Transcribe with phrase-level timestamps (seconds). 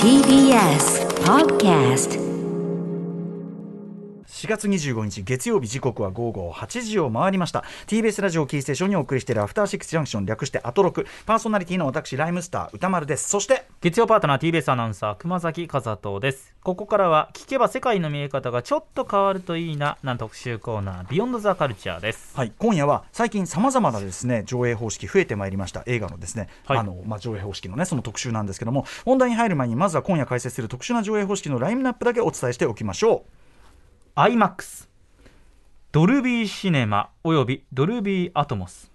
[0.00, 2.29] TBS Podcast
[4.40, 7.62] 4月25日月曜日時刻は午後8時を回りました。
[7.86, 11.06] TBS ラジオキーステーションにお送りしているアフターシックスジャンクション略してアトロク。
[11.26, 13.28] パーソナリティの私ライムスター歌丸です。
[13.28, 16.54] そして月曜パートナー TBS アナウンサー熊崎和人です。
[16.62, 22.34] ここからは聞けば世界の見え方がちょっと変わるといいなな特集コーナービヨンドザカルチャーです。
[22.34, 33.39] はい今夜は最近さまざまなですね上映方式増えてまいりました映画のですね、はい、あのまあ上映方式のねその特集なんですけども本題に入る前にまずは今夜解説する特殊な上映方式のラインナップだけお伝えしておきましょう
[34.16, 34.88] IMAX
[35.92, 38.90] ドルビーシネマおよびドルビーアトモス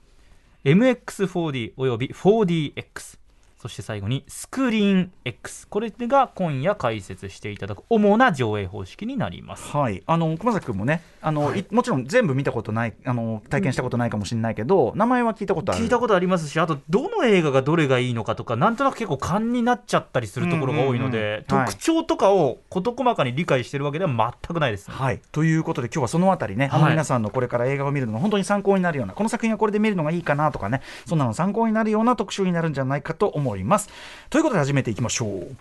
[0.66, 3.18] MX4D および 4DX
[3.66, 9.76] そして最後にスクリーン X これが今夜解説していただく主な上映方式になります。
[9.76, 15.82] はい、あの熊崎君もねあの、はい、もちろん全部見たことないあの体験したことないかもしれないけど、うん、名前は聞いたことある。
[15.82, 33.89] 聞いたことありますしあとどの映画がどれがいいのかとかなんとなく結構勘になっちゃったりするところが多いので、うんうんうん、特徴とかを事細かに理解してるわけでは全くないです、ね、はい、ということで今日はそのあたりねあの皆さんのこれから映画を見るのが本当に参考になるような、この作品はこれで見るのがいいかなとかねそんなの参考になるような特集になるんじゃないかと思います。
[34.29, 35.55] ということで始めていきましょう。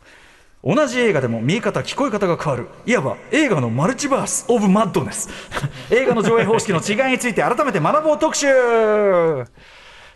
[0.74, 2.68] 同じ映画でも見え方聞こえ方が変わる。
[2.86, 5.28] いわば映画のマルチバース・オブ・マッドネス
[5.90, 8.46] 映画の上映方式の違いについて改めて学ぼう特集。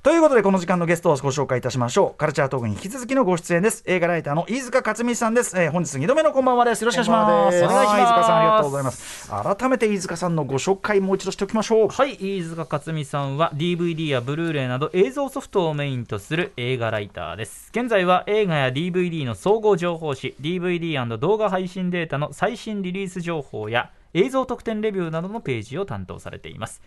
[0.05, 2.19] ということでこの時間のゲストをご紹介いたしましょう。
[2.19, 3.83] カルチャートークに引き続きのご出演です。
[3.85, 6.83] 映画ライターの飯塚克美さんです、えー、本日2度目のこんばんはです。
[6.83, 7.65] よろしくお願いします。
[7.65, 8.01] お願いします。
[8.01, 9.29] 飯塚さんありがとうございます。
[9.29, 11.89] 改めて飯塚さんのご紹介もう一度しておきましょう。
[11.89, 17.71] はい飯塚克美さんは DVD やブルーレイなど映像ソフトをメインとする映画ライターです。
[17.73, 26.81] 現在は映画や DVD の総合情報誌 DVD& 動画配信データの最新リリース情報や映像特典レビューなどのページを担当されています。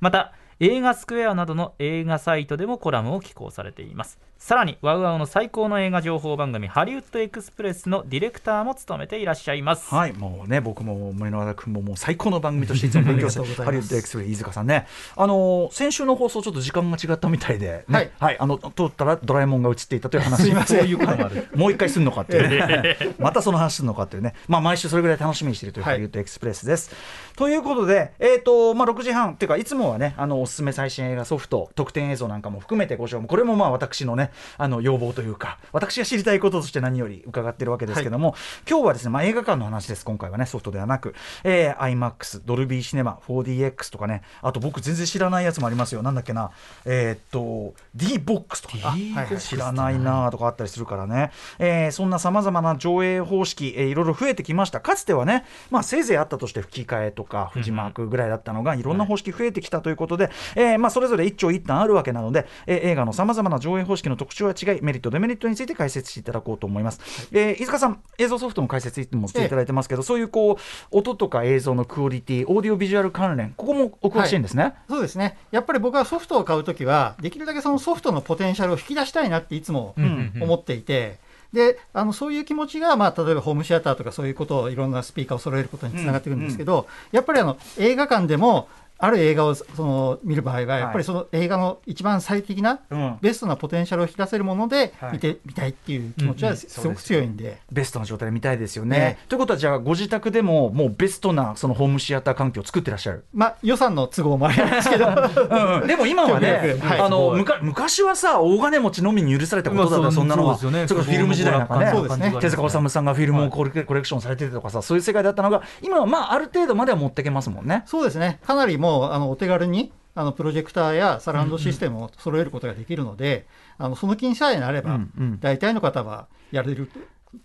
[0.00, 4.18] また映画スクエアなどの映画サイトでもコラムを寄稿されています。
[4.38, 9.92] さらにワウワウの最高の映画情報番組ハリウッドエクスプレスのディレクターも務めていらっしゃいます。
[9.92, 20.52] はいもうね僕も森野和君ももう最高の番組としていつも勉強 してハリウッドエクスプレス飯塚さんねあの先週の放送ちょっと時間が違ったみたいで、ね、はい、はい、あの撮ったらドラえもんが映っていたという話。
[20.66, 21.48] そういうこともある。
[21.54, 22.96] もう一回するのかっていうね。
[23.18, 24.34] またその話するのかっていうね。
[24.46, 26.94] まあ毎週それぐらい楽しみにしているというハリウッドエクスプレスです、
[27.36, 33.26] ということでえっ、ー、とまあ6時半っていうかいつもはねあのおすすめ最新映画ソフト特典映像なんかも含めてご紹介。
[33.26, 38.38] これもまあ私のねあの要望というか私が知りたいこととして何より伺ってるわけですけども、はい、
[38.68, 46.02] 今日はですね、まあ、映画館の話です今回はねソフトではなく、えー、iMAX ドルビーシネマ 4DX とかねあと僕全然知らないやつもありますよ。
[46.02, 46.50] なんだっけな
[46.84, 54.80] えー、っと DBOX とか、はい、知らないなとかあったりするからね、えー、そんなさまざまな上映方式、えー、いろいろ増えてきました。
[54.80, 70.56] かつてはね、まあ、せいぜいあったとして吹き替えとかフジマークぐらいだったのが、いろんな方式増えてきたということで、えーまあ、それぞれ一長一短あるわけなので、えー、映画のさまざまな上映方式の特徴や違いメリットデメリットについて解説していただこうと思います、えー、飯塚さん映像ソフトの解説もしていただいてますけど、ええ、そういうこう
[70.90, 75.38] 音とか映像のクオリティオーディオビジュアル関連ここもお詳しいんですね、はい、そうですね。
[75.50, 79.94] やっぱり僕はソフトを買うときはできるだけそのソフトのポテンシャルを引き出したいなっていつも
[80.40, 81.18] 思っていて、
[81.52, 92.80] であのそういう気持ちが、まあ、例えばホームシアターとかそういうことをいろんなスピーカーを揃えることにつながっていくんですけど、うんうん、やっぱりあの映画館でもある映画をその見る場合は、やっぱりその映画の一番最適な、
[93.20, 97.58] ベストなポテンシャルを引き出せるもので見てみたいっていう気持ちはすごく強いんで。
[97.70, 99.18] ベストな状態で見たいですよね。
[99.28, 103.24] ということは、じゃあ、ご自宅でも、もうベストなそのホームシアター環境を作ってらっしゃる。
[103.32, 105.06] まあ、予算の都合もありますけど、
[105.86, 111.92] でも今はね、 あの昔はさ、大金持ちのみに許されたことだった、そんなのは、それフィルム時代なんかね、
[112.40, 117.84] 手塚治虫さんがフィルムをコレクションされててとかさ、そういう世界だったのが、今はまあ、ある程度までは持ってけますもんね。
[117.86, 123.46] そうですね、かなりもうあのお手軽にあのプロジェクターやサラウンドシステムを揃えることができるので、
[123.78, 126.90] うんうん、あのその気にさえなれば、うんうん、大体の方はやれる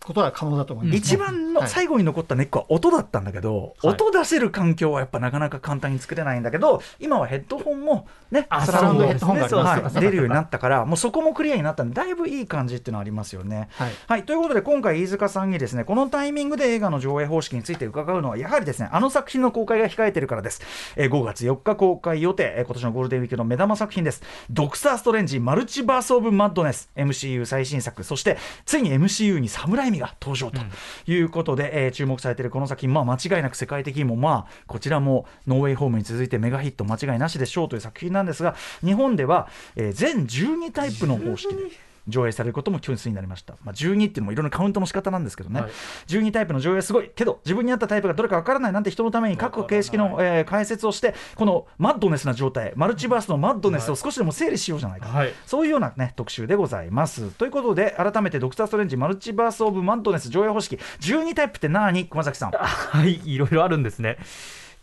[0.04, 13.70] ことは可能だと思います、ね、一番の最後に残った根っこは音だったんだけど、はい、音出せる環境はやっぱなかなか簡単に作れないんだけど今はヘッドホンもねサラウンドヘッドホンが、はい、出るようになったからもうそこもクリアになったんでだいぶいい感じっていうのはありますよね。
[13.74, 20.62] はい、はい、ということで今回飯塚さんにですねこのタイミングで映画の上映方式について伺うのはやはりですねあの作品の公開が控えてるからです。
[20.96, 24.24] えー、5月4日公開予定、えー、今年のゴールデンウィークの目玉作品です。
[24.50, 30.62] ドクター・ストレンジマルチバース・オブ・マッドネス MCU 最新作そしてついに MCU に侍味が登場と
[31.10, 41.94] いうことで、うん、えー、注目されているこの作品、まあ、間違いなく世界的にも、まあ、こちらもノーウェイホームに続いてメガヒット間違いなしでしょうという作品なんですが日本では、えー、全12タイプの方式で。
[42.08, 45.72] 上映されることもニュースになりました、まあ、12っていうのもいろんなカウントの仕方なんですけどね、はい、
[46.08, 47.10] 12タイプの上映すごい。
[47.10, 57.30] けど自分に合ったタイプがどれかわからないなんて人のために各形式の、えー、解説をしてこのマッドネスな状態マルチバースのマッドネスを少しでも整理しようじゃないか、はい、そういうような、ね、特集でございます。
[57.32, 62.06] ということで改めてドクター・ストレンジマルチバース・オブ・マッドネス上映方式12タイプって何？
[62.06, 62.52] 熊崎さん。
[62.52, 64.18] はいいろいろあるんですね。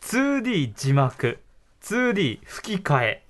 [0.02, 1.38] 2D 字幕
[1.82, 3.24] 2D 吹き替え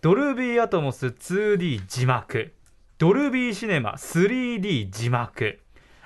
[0.00, 2.52] ドルビーアトモス 2D 字幕。
[2.98, 5.58] ドルビーシネマ 3D 字幕。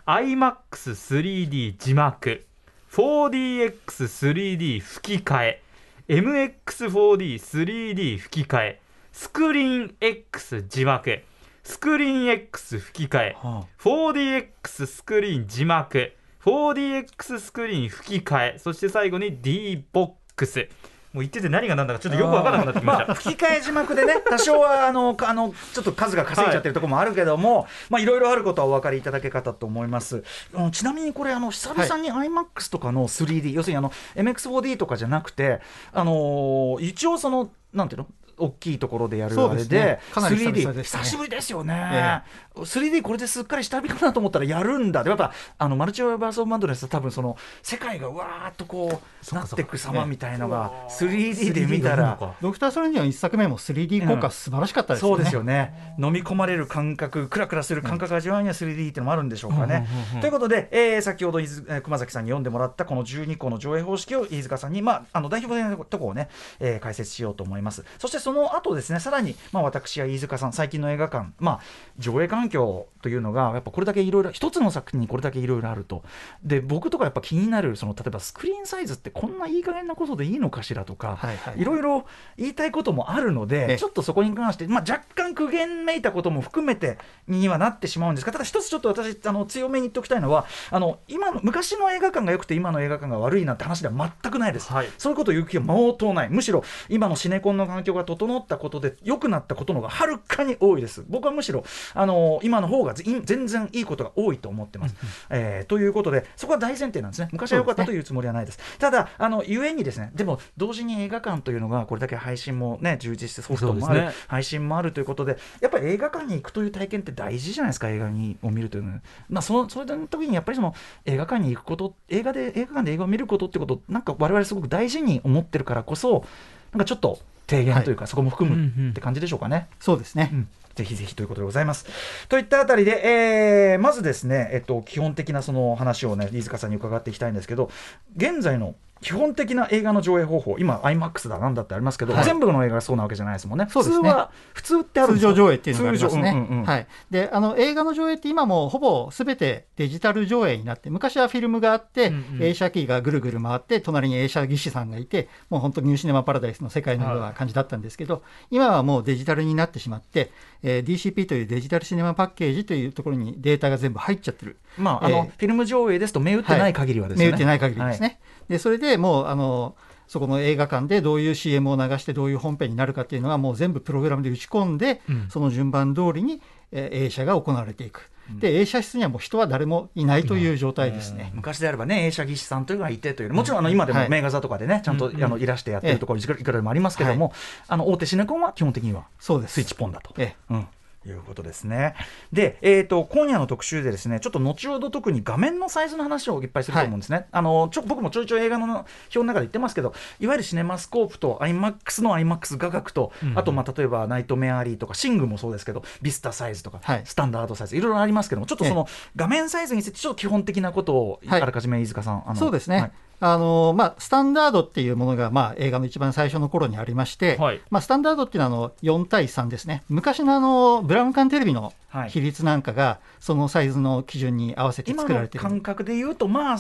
[0.07, 2.47] iMAX3D 字幕
[2.91, 5.63] 4DX3D 吹き替え。
[6.09, 8.81] MX4D3D 吹き替え。
[9.13, 11.23] スクリーン X 字幕。
[11.63, 16.13] スクリーン X 吹き替え、はあ、4DX スクリーン字幕。
[16.47, 18.59] 4DX スクリーン吹き替え。
[18.59, 20.67] そして最後に D ボックス
[21.13, 27.67] もう言ってて何が何だかちょっとよく分からなくなってきました、まあ、吹き替え字幕でね 多少はあのあのちょっと数が稼いじゃってるところもあるけども、はい。
[27.91, 30.25] まあ、いろいろあることはお分かりいただけ方と思います。
[30.73, 35.61] ちなみにこれあの久々に iMAX とかの 3D、はい、要するにあの MX4D とかじゃなくて
[35.93, 38.07] あのー、一応そのなんていうの？
[38.39, 45.03] 大きいところでやるあれで、ね、3D、久しぶりですよね、えー、3D これですっかり下火かなと思ったらやるんだ。
[45.05, 49.01] でやっぱあのマルチバース・オブ・マンドネス多分その世界がわーっとこ
[49.33, 52.19] うなっていく様みたいのが 3D で見たら。
[52.41, 55.95] ドクター・ストレンジの1作目も 3D 効果素晴らしかったですね、うん、そうですよね。
[55.99, 59.87] 飲み込まれる感覚クラクラする感覚味わいには 3D っていうのもあるんでしょうかね、
[60.21, 61.41] ということで、えー、先ほど
[61.83, 66.29] 熊崎さんに読んでもらったこの12個の上映方式を飯塚さんに、まあ、あの代表的なところをね、
[66.61, 67.85] えー、解説しようと思います。
[67.99, 71.61] そしてその後ですねさらに、まあ、私や飯塚さん、最近の映画館、まあ、
[71.99, 76.03] 上映環境というのが、やっぱこれだけいろいろ、一つの作品にこれだけいろいろあると、
[76.43, 81.19] で僕とかやっぱ気になる、その例えばスクリーンサイズってこんないい加減なことでいいのかしらとか、
[81.57, 82.05] いろいろ
[82.37, 86.99] 言いたいこともあるので、ちょっとそこに関して、まあ、若干苦言めいたことも含めて
[87.29, 94.73] にはなってしまうんですが、ただ一つちょっと私、あの強めに言っておきたいのは、あの今の昔の映画館が良くて、今の映画館が悪いなんて話では全くないです。
[94.73, 96.31] はい、そういうことを言う気は毛頭ない。
[96.31, 101.05] むしろ今のシネコンの環境が整ったことで良くなったことの方がはるかに多いです。
[101.09, 101.65] 僕はむしろ
[101.95, 104.95] あの今の方が全然いいことが多いと思ってます。
[105.31, 107.29] えー、ということで、そこは大前提なんですね。
[107.33, 108.53] 昔は良かったというつもりはないです。
[108.53, 119.01] ですただ、あのゆえにですね、でも同時に映画館というのがこれだけ配信もね充実してソフトもある、ね、配信もあるということで、やっぱり映画館に行くという体験って大事じゃないですか、映画にを見るというのは。
[119.29, 120.75] まあそのそれの時にやっぱりその
[121.05, 126.25] 映画館に行くこと、映画で映画館で映画を見ることってことなんか我々すごく大事に思ってるからこそ、
[126.73, 129.69] なんかちょっと提言というか、はい、そこも含むって感じでしょうかね。
[129.79, 131.87] そうですね、うんぜひぜひということでございます。
[132.29, 137.71] といったあたりで、えー、まずですね、えっと、基本的なその話をね、飯塚さんに伺っていきたいんですけど、
[138.17, 144.03] 現在の基本的な映画の上映方法、今、IMAX だなんだってありますけど、はい、全部の映画がそうなわけじゃないですもんね、そうですね。
[144.03, 146.31] 普通は、普通ってある通常上映っていうのがありますね。
[146.31, 158.23] うんうん、はい、であの映画の上映って今もほぼすべてデジタル上映になって、昔はフィルムがあって、うんうん、映写機がぐるぐる回って、隣に映写技師さんがいて、もう本当、ニューシネマパラダイスの世界のような感じだったんですけど、はい、
[158.53, 160.31] 今はもうデジタルになってしまって、
[160.63, 164.59] えー、DCP というデジタルシネマパッケージというところにデータが全部入っちゃってる。
[164.79, 167.27] まあ、あの、えー、フィルム上映ですと、目打ってない限りはですね。
[167.27, 168.21] 目打ってない限りですね。
[168.49, 169.77] でそれでもうあの
[170.07, 178.11] そこの映画館でどういう CM を流してどういう本編になるかっていうのはもう全部プログラムで打ち込んで、うん、その順番通りに、えー、映写が行われていく。
[178.39, 187.35] で映写室にはもう人は誰もいないという状態ですね、うん、昔であればね映写技師さんというのがいてというもちろんあの今でも名画座とかでね、はい、ちゃんと、あのいらしてやってるところいくらでもありますけども、はい、
[187.69, 189.55] あの大手シネコンは基本的にはそうです。
[189.55, 190.15] スイッチポンだと。
[190.19, 190.55] ええ。
[190.55, 190.69] うん
[191.07, 191.95] いうことですね。
[192.33, 197.17] で、えーと、今夜の特集でですねちょっと後ほど特に画面のサイズの話をいっぱいすると思うんですね。
[197.17, 198.87] はい、あのちょ僕もちょいちょい映画の表
[199.19, 212.93] の中で言ってますけどいわゆるシネマスコープと IMAX の IMAX 画角と、うん、あとまあ例えばナイトメアリーとかシングもそうですけどビスタサイズとか、はい、スタンダードサイズいろいろありますけどもちょっとその画面サイズについてちょっと基本的なことをあらかじめ飯塚さん、はい、そうですね、
[213.25, 219.85] あのまあ、スタンダードっていうものが、まあ、映画の一番最初の頃にありまして、はい、まあ、スタンダードっていうのはあの4対3ですね。
[219.89, 221.73] 昔のあのブラウン管テレビの
[222.09, 226.59] 比率なんかが、そのサイズの基準に合わせて作られている感覚でいうと、まあ、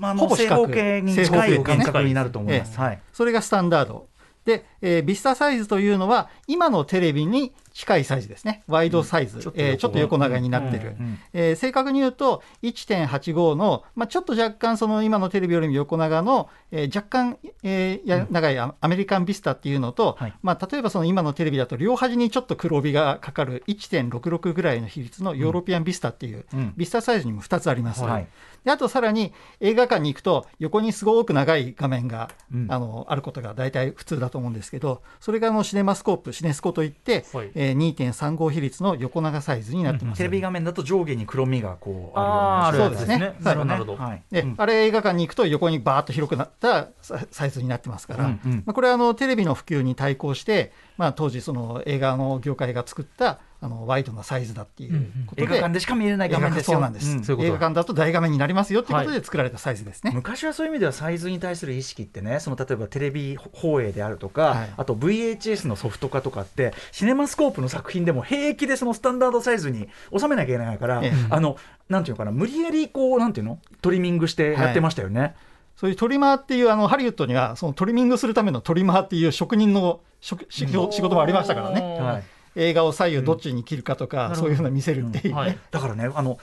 [0.00, 4.06] まあ、正方形に近い感覚になると思います、はい、それがスタンダード。
[4.44, 11.06] で、えー、ビスタサイズというのは今のテレビに近いサイズですね、ワイドサイズ、うん、ちょえー、ちょっと横長になってる、うん。
[11.06, 26.44] うん、えー、正確に言うと、1.85の、まあ、ちょっと若干、その今のテレビよりも横長の、えー、若干、えー、や長いアメリカンビスタっていうのと、はい、まあ、例えばその今のテレビだと、両端にちょっと黒帯がかかる1.66ぐらいの比率のヨーロピアンビスタっていう、
[26.76, 28.02] ビスタサイズにも2つあります。
[28.02, 28.26] はい。
[28.64, 43.36] であとさらに映画館に行くと横にすごく長い画面が、うん、あのあることが大体普通だと思うんですけどそれがあのシネマスコープシネスコといって、はい、ええー、2.35比率の横長サイズになってます、テレビ画面だと上下に黒みがこうああるようなそうですね。
[43.40, 44.22] なるほどなるほど、はい。
[44.32, 44.54] で、うん。
[44.58, 48.52] あれ映画館に行くと横にバーッと広くなったササイズになってますから、うんうん。
[48.66, 56.74] まあ、これはあのテレビの普及に対抗して、まあ、当時その映画の業界が作ったあのワイドなサイズだっていうことで、映画館でしか見れない画面ですよ。
[56.74, 60.12] そうなんです、ういう映画館だと大画面になりますよっていうことで作られたサイズですね。
[60.14, 64.70] 昔はそういう意味ではサイズに対する意識ってねその例えばテレビ放映であるとか、はい。
[64.76, 71.12] あと VHS のソフト化とかってシネマスコープの作品でも平気でそのスタンダードサイズに収めなきゃいけないから、ええ。
[71.30, 71.56] あの
[71.88, 73.58] なんていうのかな無理やりこうなんていうの？
[73.80, 75.34] トリミングしてやってましたよね。
[75.82, 81.80] そういうトリマーっていうあのハリウッドにはそのトリミングするためのトリマーっていう職人の職仕事仕事もありましたからね。
[81.80, 82.22] はい。
[82.54, 85.58] 映画を左右どっちに切るかとか、そういうふうな見せるっていうね、はい。
[85.72, 86.38] だからねあの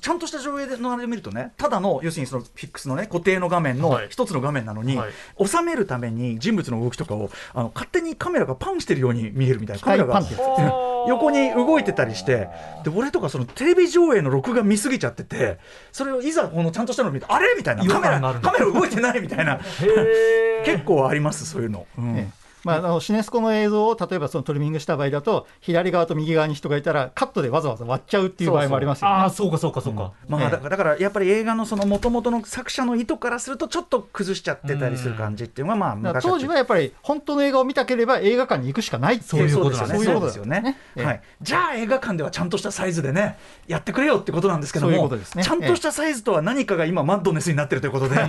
[0.00, 4.08] ちゃんとした上映でのあれで見るとねただの要するにそのフィックスのね固定の画面のはい。
[4.08, 5.46] 一つの画面なのに、はい。
[5.46, 9.82] 収めるために人物の動きとかをあの勝手にカメラがパンしてるように見えるみたいな。
[9.82, 10.20] カメラが
[11.08, 12.48] 横に動いてたりして
[12.84, 15.58] で俺とかそのテレビ上映の録画見すぎちゃってて
[15.92, 17.84] それをいざこのちゃんとしたのを見てあれみたいな。
[17.86, 19.60] カメラカメラ動いてないみたいな。
[20.64, 21.86] 結構ありますそういうの。
[21.98, 22.16] うん。
[22.16, 29.14] ええまあ、あのシネスコの映像を例えばそのトリミングした場合だと左側と右側に人がいたらカットでわざわざ割っちゃうっていう場合もありますよね。
[29.14, 39.92] ああそうかそうかそうか、まあ、ええだだからやっぱり映画のその元々の作者の意図からするとちょっと崩しちゃってたりする感じっていうのがまあ昔当時はやっぱり本当の映画を見たければ映画館に行くしかないってそういうことですよね。
[39.92, 40.78] ですそうですよね。
[40.96, 41.22] ええはい。
[41.40, 48.26] じゃあ映画館ではちゃんとしたサイズでねやってくれよってことなんですけども、ねちゃんとしたサイズとは何かが今マッドネスになってるということで、は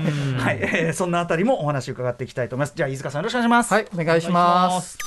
[0.54, 0.60] い。
[0.62, 2.74] えーそんなあたりもお話伺っていきたいと思います。
[2.76, 3.74] じゃあ飯塚さんよろしくお願いします。
[3.74, 4.98] はい、お願いします。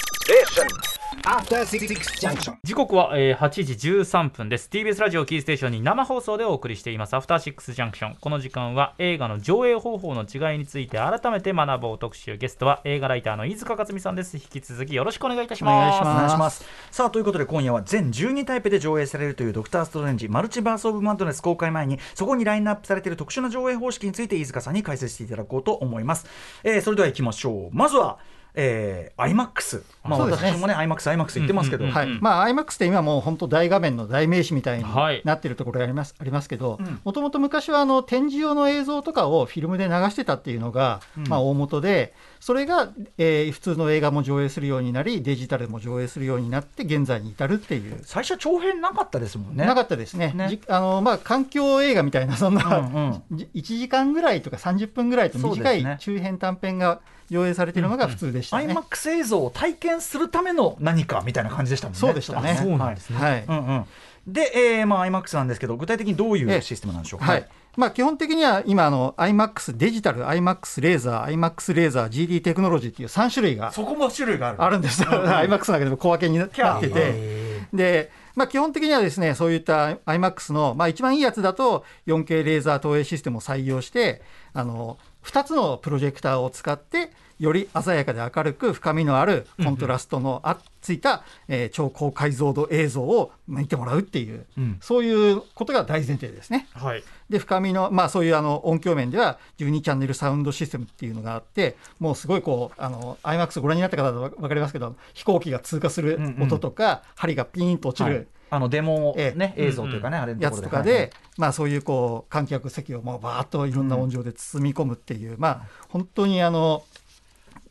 [2.64, 4.68] 時刻は、えー8時13分です。
[4.70, 7.14] TBS ラジオキーステーションに生放送でお送りしています。
[7.14, 12.36] アフターシックスジャンクションこの時間は映画の上映方法の違いについて改めて学ぼう特集。
[12.36, 14.36] ゲストは映画ライターの飯塚克美さんです。
[14.36, 15.74] 引き続きよろしくお願いいたします。
[15.74, 16.10] お願いします。
[16.10, 26.26] お願いしますさあということで今夜は全12タイプで上映されるというドクター・ストレンジマルチバース・オブ・マッドネス公開前にそこにラインナップされている特殊な上映方式について飯塚さんに解説していただこうと思います、
[26.64, 27.76] えーそれでは行きましょう。
[27.76, 28.18] まずは
[28.54, 30.52] えー、IMAX、まあ、そうですね。
[30.52, 35.22] 私もね IMAX、IMAX 言ってますけど、IMAX って今もう本当大画面の代名詞みたいにはい。
[35.24, 37.00] なってるところがあります,、ありますけどうん。
[37.04, 41.28] もともと昔はあの展示用の映像とかをフィルムで流してたっていうのが、うん。
[41.28, 48.00] まあ、大元でそれが、えー普通の映画も上映するようになりデジタルも上映するようになって現在に至るっていう。
[48.02, 49.64] 最初長編なかったですもんね。
[49.64, 50.34] なかったですね。
[50.68, 57.00] あのまあ、環境映画みたいな、そんな、うん じ1時間ぐらいとか30分ぐらいと短い中編、短編が
[57.30, 58.66] 上映されているのが普通でしたね。
[58.66, 61.98] IMAX 映像を体験するための何かみたいな感じでしたもんね。
[61.98, 62.50] そうでしたね。
[62.52, 63.18] あそうなんですね。
[63.18, 63.44] はい。
[63.46, 63.86] うんうん、
[64.26, 67.26] で、えーまあ、IMAX なんですけど、具体的にどういうシステムなんでしょうか？
[67.26, 67.48] はい。
[67.76, 74.62] まあ、基本的には今あの iMAX デジタル iMAX レーザー iMAX レーザー GD テクノロジーっていう3種類がそこも種類がある。
[74.62, 75.02] あるんです。
[75.02, 77.44] iMAX の中でも小分けになってて。
[77.72, 94.76] で、まあ、基本的にはですねそういった iMAX の、まあ、一番いいやつだと 4K レーザー投影システムを採用してあの2つのプロジェクターを使ってより鮮やかで明るく深みのあるコントラストのあついた、えー超高解像度映像を見てもらうっていう、うん。
[94.80, 96.68] そういうことが大前提ですね。
[96.74, 97.02] はい。
[97.28, 108.12] で深みの、まあ、そういうあの音響面では12チャンネルサウンドシステムっていうのがあってもうすごいこうあの IMAX ご覧になった方は分かりますけど飛行機が通過する音とか、針がピーンと落ちはい。
[108.12, 109.38] るあのデモ、ええ。
[109.38, 116.84] ね、映像というかね、あれのやつとかで、まあ、そういうこう観客席をもうバーッといろんな音量で包み込むっていう、まあ、本当にあの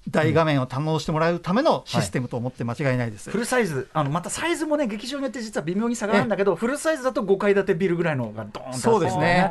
[0.09, 3.31] 大画面を堪能してもらうためのシステムと思って間違いないです。
[3.31, 9.49] フルサイズあのまたサイズもね劇場によって実は微妙に差があるんだけどフルサイズだと5階建てビルぐらいのがドーンそうですね。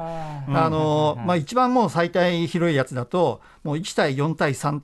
[0.48, 4.80] うんあのまあ、一番もう最大広いやつだと、もう1対4対3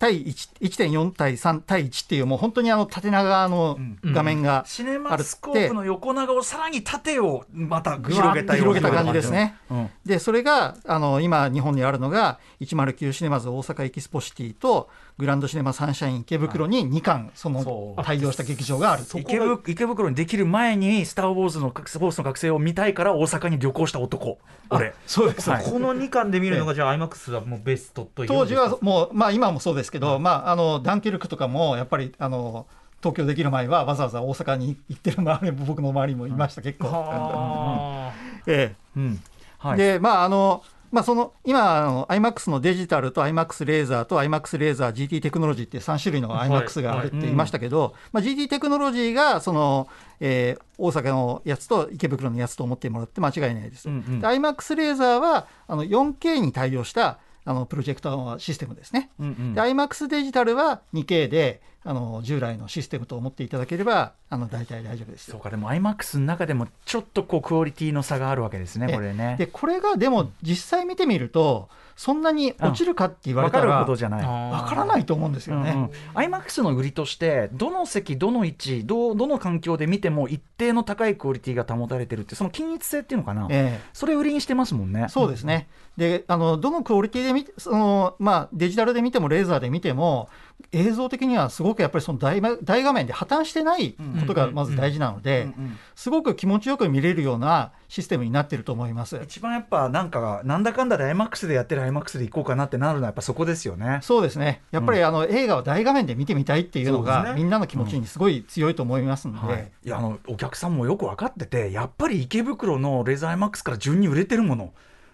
[0.00, 8.80] 対1、1.4対3対1っていう、もう本当にあの縦長の画面がシネマスコープの横長をさらに縦をまた広げたような。
[8.80, 9.56] 広げた感じですね。
[9.70, 9.90] うん。
[10.06, 14.88] で、それがあの今、日本にあるのが、109シネマズ大阪エキスポシティと、
[15.20, 19.04] グランドシネマサンシャイン池袋に2館、その対応した劇場がある。
[19.04, 19.18] と。
[19.18, 24.38] 池袋にできる前に「スター・ウォーズ」のスポーツの学生を見たいから大阪に旅行した男。
[24.70, 24.94] 俺。
[25.06, 25.50] そうです。
[25.50, 25.64] はい。
[25.64, 32.66] この2巻で見るのがじゃあ IMAX はもうベストという当時はもう、まあ、今もそうですけど、まあ、あのダンケルクとかもやっぱりあの
[33.02, 36.88] 東京できる前はわざわざ大阪に行ってる周りも僕の周りもいました、結構。
[36.88, 38.12] は
[38.46, 39.22] えうん。
[39.58, 39.76] はえい。
[39.76, 49.88] でまああのまあ、その今あの、IMAX のデジタルと IMAX レーザーと IMAX レーザー GT テクノロジーっていう3種類のはい IMAX があるって言いましたけど、まあ、GT テクノロジーがその、
[50.20, 53.86] えー大阪のやつと池袋のやつと思ってもらって間違いないです。
[53.86, 59.10] うんうんで IMAX レーザーはあの 4K に対応したあのプロジェクターのシステムですね。
[59.20, 69.36] うんうんで IMAX デジタルは 2K であの従来のシステムと思っていただければあの大体大丈夫ですそうかでも iMAX の中でもちょっとこうクオリティの差があるわけですねえこれね。
[69.38, 74.24] でこれがでも実際見てみるとそんなに落ちるかって言われ分かるたらほどじゃない。
[74.24, 75.70] わからないと思うんですよね。
[75.72, 75.90] うんうん。
[76.14, 83.88] iMAX の売りとしてどの席どの位置どうどの環境で見ても一定の高いクオリティが保たれてるってその均一性っていうのかな、ええ。
[83.92, 85.06] それ売りにしてますもんね。
[85.08, 85.68] そうですね。
[85.96, 90.30] で、あの、どのクオリティでその、まあ、デジタルで見ても、レーザーで見ても、
[90.72, 95.48] 映像的にはすごくやっぱりその大ま大画面で破綻してないことがまず大事なので、
[95.94, 99.20] すごく気持ちよく見れるようなシステムになってると思います。
[99.22, 103.98] 一番やっぱなんかなんだかんだで iMAX でやってる iMAX でいこうかなってなるのはやっぱそこですよね。
[104.02, 104.62] そうですね。
[104.70, 114.72] やっぱり、あの映画を大画面で見てみたいっていうのが、みんなの気持ちにすごい強いと思いますので、はい、いやあのお客さんもよく分かっててやっぱり池袋のレーザー IMAX から順に売れてるもの、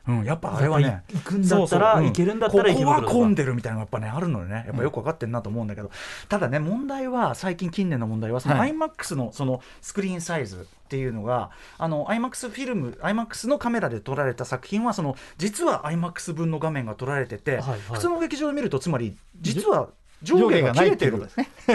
[0.09, 4.65] うん、やっぱあれはね行くんだったら行けるんだったらここは混んでるみたいなのがやっぱねあるのでね。
[4.67, 5.91] やっぱよく分かってるなと思うんだけど、
[6.29, 8.73] ただね問題は最近近年の問題はそのはい。
[8.73, 17.79] IMAX のそのスクリーンサイズっていうのがあの IMAX フィルム IMAX のカメラで撮られた作品はその実は IMAX 分の画面が撮られてて、はいはい。
[17.93, 19.89] 普通の劇場で見るとつまり実は
[20.27, 21.29] 上下が切れてる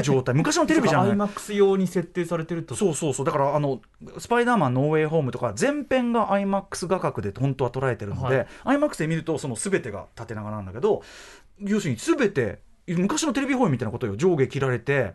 [0.04, 0.36] 状態。
[0.36, 1.12] 昔のテレビじゃない。
[1.14, 2.76] iMAX 用に設定されてると。
[2.76, 3.14] そうそう。
[3.14, 3.26] そう。
[3.26, 3.82] だからあの
[4.20, 11.02] スパイダーマンノーウェイホームとか全編が IMAX 画角で本当は捉えてるので、IMAX で見るとその全てが縦長なんだけど
[11.60, 14.16] 要するに全て昔のテレビ放映みたいなことよ。
[14.18, 15.14] 上下切られて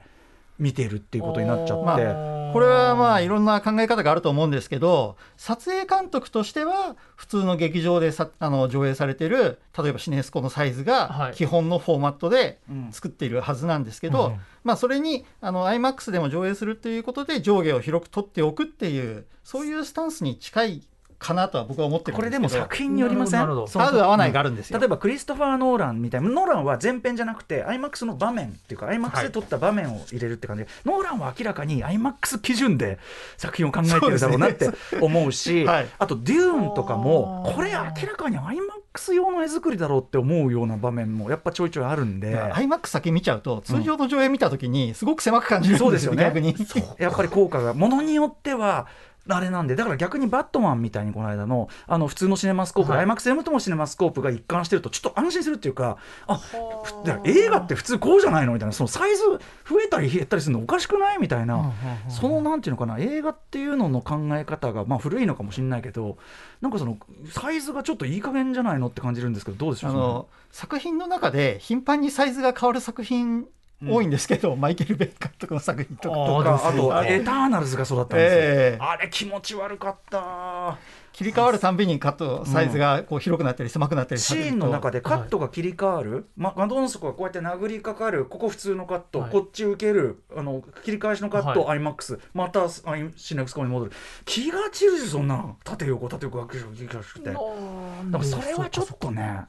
[0.58, 10.84] 見てるっていうことになっちゃって、まあこれはまあいろんな考え方があると思うんですけど撮影監督としては普通の劇場でさあの上映されてる例えばシネスコのサイズはい。
[10.86, 12.88] が基本のフォーマットでうん。
[12.92, 14.40] 作っているはずなんですけど、うん。
[14.64, 20.82] まあそれにあの IMAX でも上映するっていうことで上下を広く取っておくっていうそういうスタンスに近い
[21.18, 22.48] かなとは僕は思ってるんこれですけど。
[22.50, 23.40] でも作品によりません？
[23.40, 24.78] 合う合わないがあるんですよ。
[24.78, 30.64] 例えばクリストファー・ノーランみたいなノーランは全編じゃなくて IMAX の場面っていうか IMAX で撮った場面を入れるって感じ。
[30.64, 32.98] で、ノーランは明らかに IMAX 基準で
[33.36, 34.70] 作品を考えてるだろうなって
[35.00, 35.88] 思うしはい。
[35.98, 42.36] あとデューンとかもこれ明らかに IMAX 用の絵作りだろうって思うような場面もやっぱちょいちょいあるんで。
[42.36, 46.54] IMAX 先見ちゃうと通常の上映見た時にすごく狭く感じるんですよ、そうですよ逆に。
[46.98, 48.86] やっぱり効果がものによっては
[49.28, 53.06] あれなんでだから逆にバットマンみたいにこの間のあの普通のシネマスコープ、はい。
[53.06, 56.40] IMAX でもともシネマスコープが一貫してるとちょっと安心するっていうかあ
[57.24, 59.22] 映画って普通こうじゃないのみたいなそのサイズ
[59.68, 61.72] 増えたり減ったりするのおかしくないみたいな、
[62.08, 66.18] そのなんていうのかな映画っていうのの考え方がまあ古いのかもしれないけど
[66.60, 66.98] なんかその
[67.30, 73.46] サイズがちょっといい加減じゃないのって感じるんですけどどうでしょうあの作品の中で頻繁にサイズが変わる作品
[73.84, 76.16] 多いんですけど、マイケル・ベイ監督の作品とか。
[76.16, 78.78] あーとエターナルズがそうだったんですよ、ええ。
[78.80, 80.78] あれ気持ち悪かった。
[81.12, 88.26] 切り替わるたんびにカットサイズがこう広くなったり狭くなったりシーンの中ででカットが切り替わる、ま、マドンソコがこうやって殴りかかる。
[88.26, 89.30] ここ普通のカット、はい。
[89.30, 90.22] こっち受ける。
[90.36, 93.92] あの切り返しのカット、は IMAX またアイシネクスコに戻る。
[94.24, 95.36] 気が散るしそんな。
[95.36, 97.30] の縦横縦横が切り返して。
[97.30, 97.42] だか
[98.12, 99.46] らそれはちょっとね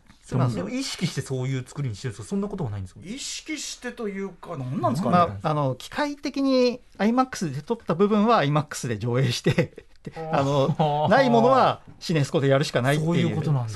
[0.70, 2.30] 意識してそういう作りにしてるんですか？
[2.30, 3.00] そんなことはないんですか？
[3.04, 9.86] 意識してというか何なんですかね、まあ、あの機械的に IMAX で撮った部分は IMAX で上映して
[10.32, 13.08] あのないものはシネスコでやるしかないっていう。
[13.08, 13.68] そういうことなん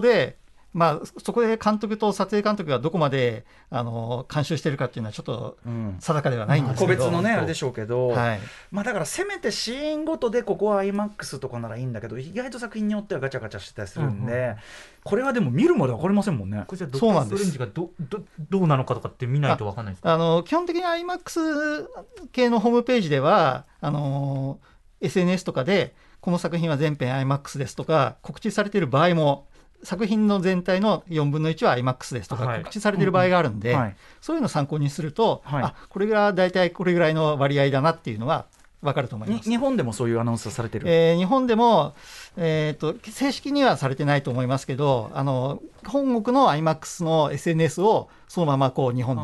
[0.00, 0.36] で
[0.74, 5.96] まあ、そこで監督と撮影監督がどこまであの監修してるかっていうのはちょっとうん。
[6.00, 7.04] 定かではないんです個けど。
[7.04, 8.40] 別のねあれでしょうけど、はい、
[8.72, 14.56] まあだからせめてシーンごとでここは IMAX とかならいいんだけど意外と作品によってはガチャガチャしてたりするんで、うんう
[15.04, 16.64] これはでも見るまで分かりませんもんね。
[16.66, 17.52] これじゃあドそうなんです。
[17.52, 20.12] クターストレンジがどどどうなのかとかって見ないとわかんないですか？
[20.12, 21.86] あの基本的に IMAX
[22.32, 24.58] 系のホームページではあの
[25.00, 29.46] SNS とかでこの作品は全編 IMAX ですとか告知されている場合も
[29.84, 32.58] 作品の全体の4分の1は IMAX ですとかはい。
[32.60, 34.38] 告知されている場合があるんで、はいそうい。
[34.38, 35.62] うのを参考にすると、はい。
[35.62, 38.46] あこれが大体これぐらいの割合だなっていうのは
[38.84, 39.48] 分かると思います。
[39.48, 41.94] に日本でもそういうアナウンスされてる、えー日本でも、
[42.36, 49.22] えー、と正式にはされてないと思いますけどあの本国の IMAX の SNS をそのままこう日本に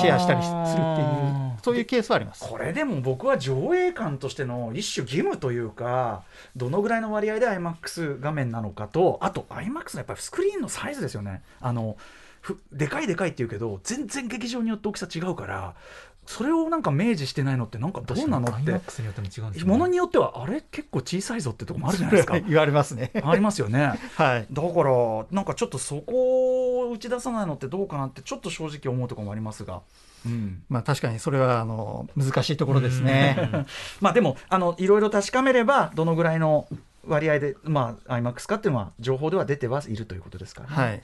[0.00, 2.48] シェアしたりするっていうそういうケースはあります。
[2.48, 6.22] これでも僕は上映館としての一種義務というか
[6.56, 12.31] どのぐらいの割合で IMAX 画面なのかとあと IMAX のやっぱりスクリーンのサイズですよねあのふ
[12.72, 15.74] でかいでかいっていうけど全然劇場によって大きさ違うから
[16.26, 18.72] それをなんか明示してないのってなんかどうなのって。
[19.64, 22.38] ものによってはあれ結構小さいぞってとこもあるじゃないですか。
[22.40, 23.10] 言われますね。
[23.24, 23.98] ありますよね。
[24.14, 24.46] はい。
[24.50, 29.82] だからなんかちょっとそこを打ち出さないのってどうかなってちょっと正直思うところもありますが、
[30.24, 33.66] うん、まあ確かにそれはあの難しいところですね。
[34.00, 36.68] まあでもあのいろいろ確かめればどのぐらいの
[37.04, 40.76] 割合で、まあ、IMAX かっていうのは情報では出てはいるということですから、ね。
[40.76, 41.02] はい。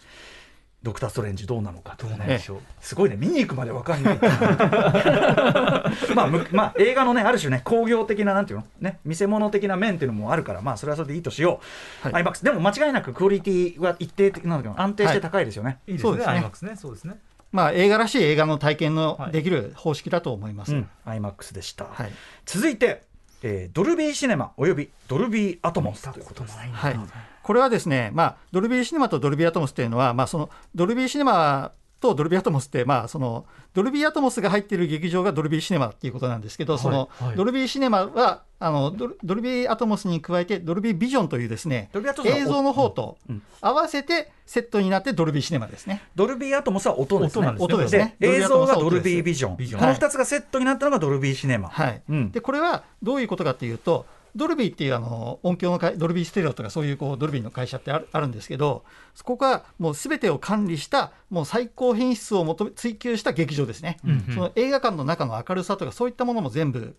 [0.83, 2.19] ドクター・ストレンジどうなのかとかね。
[2.19, 2.59] どうなんでしょう。
[2.81, 3.17] すごいね。
[3.17, 4.19] 見に行くまで分かんない
[6.15, 8.65] まあむまあ映画のねある種ね工業的ななんていうの？
[8.81, 11.61] ね見せ物的な面っていうのもあるからまあそれはそれでいいとしよ
[12.05, 12.23] う、はい。
[12.25, 15.95] IMAX でも間違いなくクオリティは一定的なんだけど安定して高いですよね、い。
[15.95, 16.11] いですね。
[16.11, 16.35] そうですね。
[16.35, 16.77] IMAX ね。
[16.77, 17.15] そうですね。
[17.51, 19.33] まあ、映画らしい映画の体験のはい。
[19.33, 20.75] できる方式だと思います。
[20.75, 20.89] うん。
[21.07, 22.13] IMAX でした、はい。
[22.45, 23.08] 続いて、
[23.43, 26.57] えードルビーシネマおよびドルビーアトモスということです。
[26.59, 27.01] はい、
[27.43, 41.91] これはですね、まあ、ドルビーシネマとドルビーアトモスっていうのは、まあ、そのドルビーシネマとドルビーアトモスって、まあ、そのドルビーアトモスが入っている劇場がドルビーシネマっていうことなんですけど、そのはいドルビーシネマはあのドルドルビーアトモスに加えてドルビービジョンというですね
[42.25, 46.03] 映像の方とうん合わせてセットになってドルビーシネマですね。
[46.15, 47.47] ドルビーアトモスは音ですね。
[47.47, 47.75] 音なんですね。
[47.75, 48.17] 音ですね。
[48.21, 49.57] 映像がドルビービジョン。
[49.57, 52.03] この2つがセットになったのがドルビーシネマ、はい。
[52.09, 52.31] うん。
[52.31, 64.35] でこれはどういうことかっていうとドルビーっていうあの音響の会ドルビーステレオとかそういうこうドルビーの会社ってあるあるんですけどそこがもうすべてを管理したもう最高品質を求め追求した劇場ですね、うんうん。
[64.35, 66.97] その映画館の中の明るさとかそういったものも全部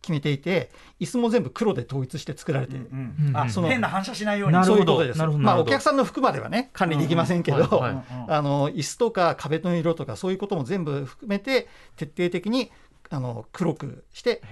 [0.00, 3.36] 決めていて椅子も全部黒で統一して作られてうんうん。
[3.36, 4.64] あその変な反射しないように。
[4.64, 5.18] そういうことです。
[5.18, 5.44] なるほど。
[5.44, 8.04] まあお客さんの服まではね管理できませんけど、うんはいはい。
[8.28, 12.70] あの椅子とか壁の色とかそういうことも全部含めて徹底的に
[13.10, 14.42] あの黒くして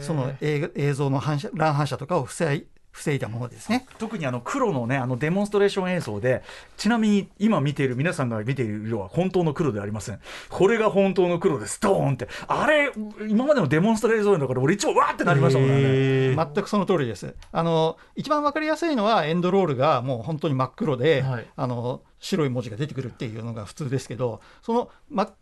[0.00, 3.86] その映像の反射乱反射とかを防い防いだものですね。
[3.96, 6.42] 特にあの黒のねあのデモンストレーション映像で
[6.76, 10.20] ちなみに今見ている皆さんが見ている色は本当の黒ではありません。
[10.50, 11.80] これが本当の黒です。
[11.80, 12.28] ドーンって。
[12.48, 12.92] あれ
[13.28, 17.34] 今までのデモンストレーションだから俺一番わーってなりましたもんね全くその通りです。
[17.50, 21.46] あの一番わかりやすいのはエンドロールがもう本当に真っ黒で、はい。
[21.56, 25.32] あの白い文字が出てくるっていうのが普通ですけど、その、ま、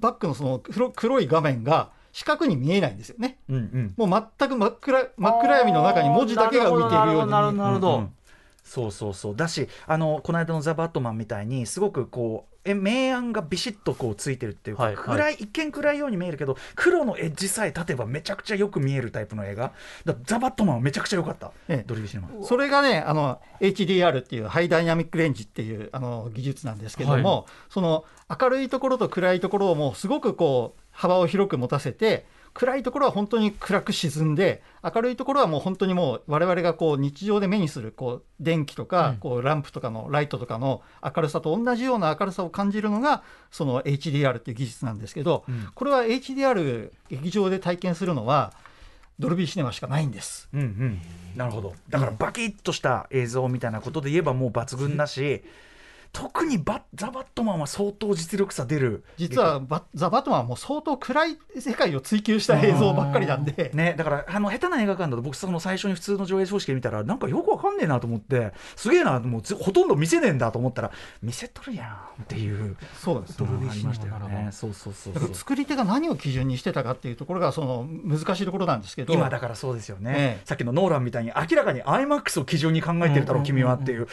[0.00, 3.36] バックのその黒黒い画面が四角に見えないんですよね。
[3.50, 4.08] うんうん。
[4.08, 8.12] もう全く真っ暗真っ暗闇の中に文字だけが浮いているようになるほどなるほどうんうん。
[8.64, 9.36] そうそうそう。
[9.36, 15.04] だしあのこの間の「ザ・バットマン」みたいにすごくこうえ明暗がビシッとこうついてるっていうか、はいはい。
[15.04, 19.72] 暗い一見暗いように見えるけど黒のエッジさえ立てばめちゃくちゃよく見えるタイプの映画。
[20.06, 21.84] だザ・バットマンはめちゃくちゃ良かった、ええ。
[21.86, 22.44] ドルビーシネマ。
[22.46, 28.06] それがねあの HDR っていうハイダイナミックレンジっていうあの技術なんですけども、その
[28.40, 39.16] 明るいところと暗いところをもうすごくこう幅を広く持たせて暗いところは本当に暗く沈んで明るいところはもう本当にもう我々がこう日常で目にするこう電気とか、うん。
[39.18, 45.68] こうランプとかのライトとかの明るさと同じような明るさを感じるのがその HDR っていう技術なんですけど、うん。
[45.74, 48.54] これは HDR 劇場で体験するのは
[49.18, 50.48] ドルビーシネマしかないんです。
[50.54, 51.00] うんうん、
[51.36, 51.74] なるほど。
[51.90, 55.42] だからバキッとした映像みたいなことで言えばもう抜群だし、
[56.16, 59.04] 特にバザ・バットマンは相当実力差出る。
[59.18, 71.84] 実はバザ・バットマンはもう相当暗い世界を追求した映像ばっかりなんで、ね、だからあの下手な映画館だと僕その最初に普通の上映方式で見たらなんかよくわかんねえなと思ってすげえなもうずほとんど見せねえんだと思ったら見せとるや
[72.18, 72.78] んっていう。
[72.98, 74.48] そうなんですありましたよね。
[74.52, 79.12] そうそうそう作り手が何を基準にしてたかっていうところがその難しいところなんですけど。
[79.12, 80.46] 今だからそうですよね、ええ。
[80.46, 84.08] さっきのノーランみたいに明らかに IMAX を基準に考えてるだろう、君はっていう、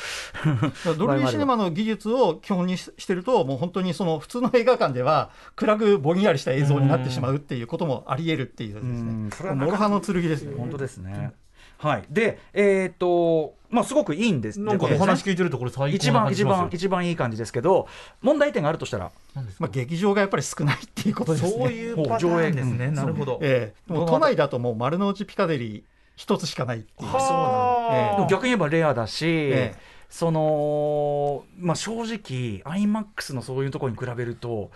[0.97, 9.25] ドルビーシネマの技術を基本にししてるともう本当にその普通の映画館では暗くぼんやりした映像になってしまうっていうこともあり得るっていうですうん。
[9.25, 11.32] ねそれはなかなかもろ刃の剣ですよ本当ですね、
[11.77, 12.06] はい。
[12.10, 14.60] でえっ、とまあすごくいいんです。
[14.60, 16.62] なんかでお話聞いてるとこれ最高一番一な感じしますよ。
[16.65, 17.88] 番一番いい感じですけど
[18.21, 19.12] 問題点があるとしたら？
[19.58, 21.49] まあ、劇場がやっぱり少ないっていうことですね。
[21.49, 22.86] そういうパターンですね。
[22.86, 22.93] うん。
[22.93, 23.39] なるほど。
[23.41, 23.91] ええ。
[23.91, 25.84] もう都内だともう丸の内ピカデリー
[26.15, 27.12] 一つしかないっていう。
[27.12, 28.15] はあええ。
[28.17, 29.75] でも逆に言えばレアだし、え
[30.13, 34.69] そのまあ正直 IMAX のそういうところに比べると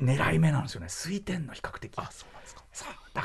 [0.00, 0.86] 狙い目なんですよね。
[0.86, 1.92] 推定の比較的。
[1.96, 2.28] あそう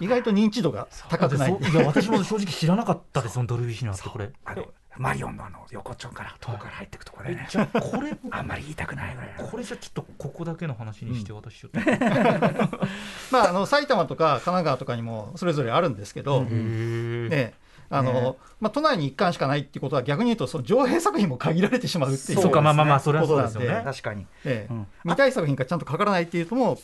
[0.02, 1.50] 意外と認知度が高くない。
[1.50, 1.72] そう。
[1.72, 4.66] いや私も正直知らなかったですそのドルビーシネマってこれあの
[4.98, 7.48] マリオンのあの横っちょから遠くから入っていくところでね。
[7.50, 11.80] じゃあこれあんまり言いたくないぐらいこれじゃちょっとここだけの話にして私ちょっと、
[13.32, 17.54] まあ、あの埼玉とか神奈川とかにもそれぞれあるんですけど、ね
[17.98, 18.36] あのね。
[18.60, 23.68] まあ、都内に1巻しかないっていうことは逆に言うとその上映作品も限られてしまうっていうそうかまあまあまあそそれはそうですよね。
[23.68, 24.74] ことなん確かに、ええ。
[24.74, 24.88] うん。
[25.04, 26.78] 見たい作品がちゃんとかからないっていうともう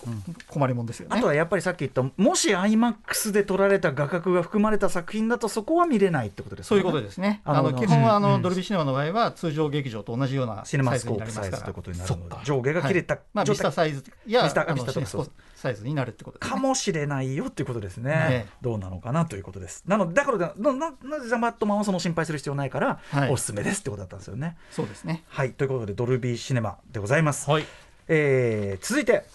[0.48, 1.17] 困りもんですよね。
[1.17, 7.41] あとはやっぱりさっき言ったもし IMAX で撮られた画角が含まれた作品だとそこは見れないってことですそういうことでですね。
[7.45, 8.41] あの基本はあの、うん。
[8.41, 11.63] ドルビーシネマの場合は通常劇場と同じようなシネマスサイズにコープサイズなりますから。
[11.63, 16.50] ということになるので上下が切れたまあ、ビスタサイズやビスタあのビスタとかシネスコサイズになるってことね。
[16.50, 19.84] かもしれないよっていうことですね、ええどうなのかなということです。
[19.86, 23.30] なのでだからなななぜザ・バットマンはその心配する必要ないから、はい。
[23.30, 24.56] おすすめですってことだったんですよね。
[24.72, 25.26] そうですね。
[25.28, 25.52] はい。
[25.52, 27.65] ということでドルビーシネマでございます、はい。
[28.08, 29.26] えー続いて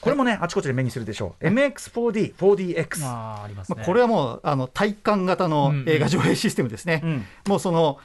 [0.00, 1.46] これもね、あちこちで目にするでしょう。
[1.48, 7.00] MX4D、4DX、まあありますこれはもうあの体感型の映画上映システムですね。
[7.02, 7.24] うん。
[7.48, 7.98] もうその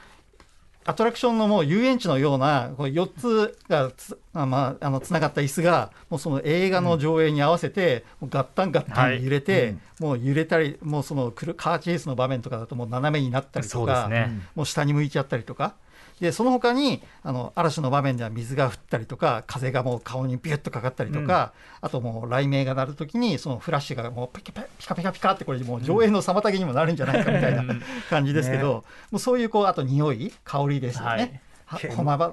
[0.84, 15.74] アトラクションのもう遊園地のようなこう4つがつあ、まあ、あのつながった椅子がもうその映画の上映に合わせて、もうガッタンガッタン揺れて、もう揺れたりもうそのくるカーチェイスの場面とかだともう斜めになったりとか、ねもう下に向いちゃったりとか。
[16.22, 27.74] でその他にあの嵐の場面では水が降ったりとか風がもう顔にビュッとかかったりとか、あともう雷鳴が鳴るときにそのフラッシュがもうピカピカピカピカピカってこれもう上映の妨げにもなるんじゃないかみたいな
[28.08, 31.08] 感じですけど、もうそういうこうあと匂い香りですよね。
[31.10, 31.42] は花ば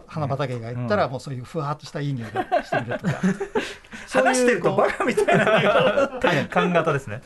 [0.08, 3.22] 花畑が行ったらもうそういうふわっとしたいい匂いがしてくるとか、
[4.12, 7.22] 話してるとこうバカみたいな 感型ですね。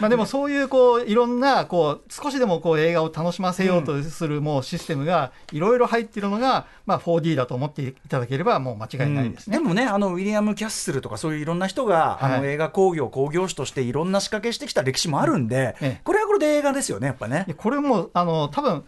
[0.00, 9.58] まあでもそういうこういろんなこう少しでもこう映画を楽しませようとするもうシステムがいろいろ入っているのがまあ 4D だと思っていただければもう間違いないですね。
[9.58, 12.34] でもねあのウィリアム・キャッスルとかそういういろんな人が、はい。
[12.34, 16.00] あの映画興行興行師としていろんな仕掛けしてきた歴史もあるんで、ええ。
[16.04, 17.46] これはこれで映画ですよねやっぱね。
[17.56, 18.84] これもあの多分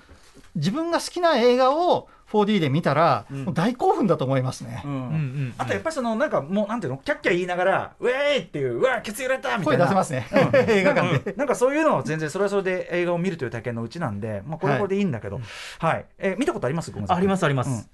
[0.54, 3.54] 自分が好きな映画を 4D で見たら、うん。
[3.54, 4.82] 大興奮だと思いますね。
[4.84, 4.90] うん。
[4.90, 9.84] うんうんあとやっぱりそのなんかもうなんていうのキャッキャ言いながらウェーイっていううわケツ揺れたみたいな。
[9.84, 10.26] 声出せますね、
[10.68, 11.34] 映画館で。
[11.36, 15.40] なんかそういうのは全然それはそれで映画を見るという体験のうちなんで、まあ、これはこれでいいんだけど、
[15.78, 16.06] はい。
[16.18, 16.92] えー見たことあります？
[17.08, 17.88] ありますあります、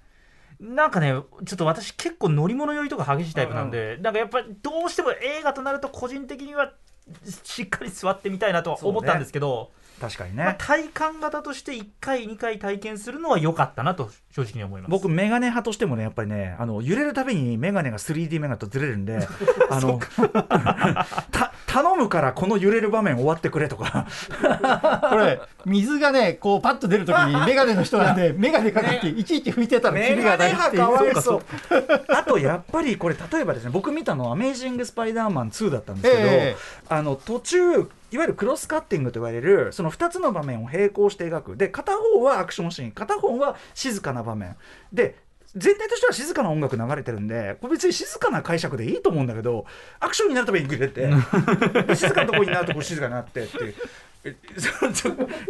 [0.60, 1.12] なんかね
[1.44, 6.72] ちょっと私結構乗り物酔いとか激しいタイプなんで、なんかやっぱりどうしても映画となると個人的には
[7.44, 9.70] しっかり座ってみたいなとは思ったんですけど、
[10.00, 14.90] 確かにまあ、ね、体感型として1回2回体験するのは良かったなと正直に思います。
[14.90, 19.18] 僕、メガネ派としてもね、やっぱりね、あの揺れるたびにメガネが 3D メガネとずれるんで、
[19.70, 20.00] あの
[21.30, 24.06] た頼むからこの揺れる場面終わってくれとか、
[25.10, 30.84] これ水がねこうパッと出るときに眼鏡の人なんで眼鏡かけていちいち拭いてたらキリがないっていう。
[32.08, 36.56] あとやっぱりこれ、例えばですね、僕見たのは、アメージング・スパイダーマン2だったんですけど、ええ。
[36.88, 44.56] あの途中、いわゆるクロスカッティングと言われる、その2つの場面を並行して描く、で片方はアクションシーン、片方は静かな場面。
[44.92, 45.16] で
[45.56, 49.64] 全体としては静かな音楽流れてるんで、これ別に静かな解釈でいいと思うんだけど、
[49.98, 51.08] アクションになるためにグレて、
[51.86, 53.74] で静かなところになるとこ静かになってっていう。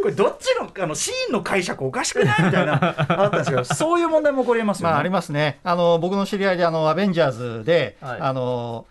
[0.03, 4.93] これどっちのあのシーンの解釈おかしくないみたいなあったんですけどそういう問題も起こりますよね。
[4.93, 5.59] まあありますね。
[5.65, 8.87] あの僕の知り合いであのアベンジャーズで、はいあの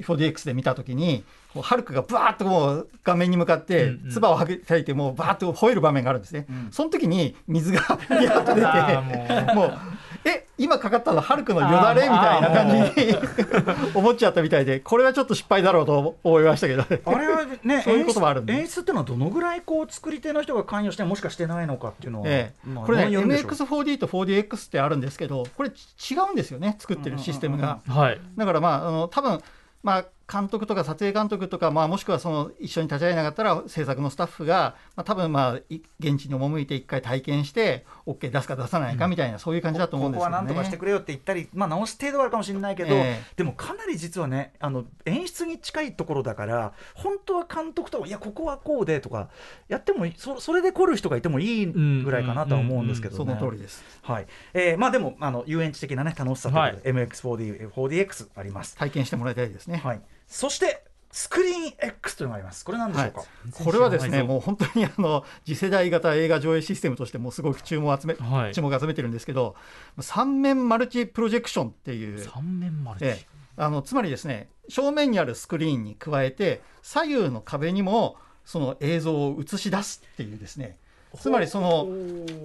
[0.00, 1.24] 4DX で見たときに。
[1.52, 6.68] こうハルクがバーッともう画面に向かって唾を吐いてもうバーッと吠える場面があるんですね、ん。
[6.70, 9.78] その時に水がビャーッと出あてもう。
[10.24, 13.14] え今かかったのハルクのよだれみたいな感じに
[13.94, 16.82] 思っちゃったみたいでこれはちょっと失敗だろうと思いましたけど。
[16.82, 18.52] あれはね そういうこともあるんで。
[18.52, 22.68] 演出っていうのはどのぐらいこう作り手の人が関与してもしかしてないのかっていうのは、ええ。
[22.68, 27.80] まあこれねどうによるんでしょう？MX4D と 4DX ってあるんですけどこれ違うんですよね作ってるシステムが。
[27.88, 28.20] はい。
[28.36, 29.40] だからまああの多分
[29.82, 49.28] まあ監督とか撮影監督とか、まあ、もしくはその一緒に立ち会えなかったら制作のスタッフが、まあ、多分まあい現地に赴いて一回体験して OK 出すか出さないかみたいな、そういう感じだと思うんですここはとかしてくれよって言ったり、まあ、直す程度はあるかもしれないけど、ええでもかなり実はねあの演出に近いところだから本当は監督といやここはこうでとか
[49.68, 53.16] やってもいいそそれで来る人がいてもいいぐらいかなとは思うんですけどね。
[53.16, 53.82] その通りです。
[54.02, 58.76] はいえーまあ、でもあの遊園地的な、ね、楽しさということで、MX4D、4DX あります。
[58.76, 59.78] 体験してもらいたいですね。
[59.78, 62.64] はい、そしてスクリーン X というのがあります。
[62.64, 63.24] これなんでしょうか？
[63.64, 68.54] これはですね、もう本当にあの次世代型映画上映システムとしてもすごく注目を集め、はい。
[68.54, 69.56] 注目を集めてるんですけど、
[69.98, 73.26] 三面マルチプロジェクションっていう、三面マルチ、ええ。
[73.56, 80.78] あのつまりですね、正面にあるスクリーンに加えて、左右の壁にもその映像を映し出すっていうですね、
[81.18, 81.88] つまりその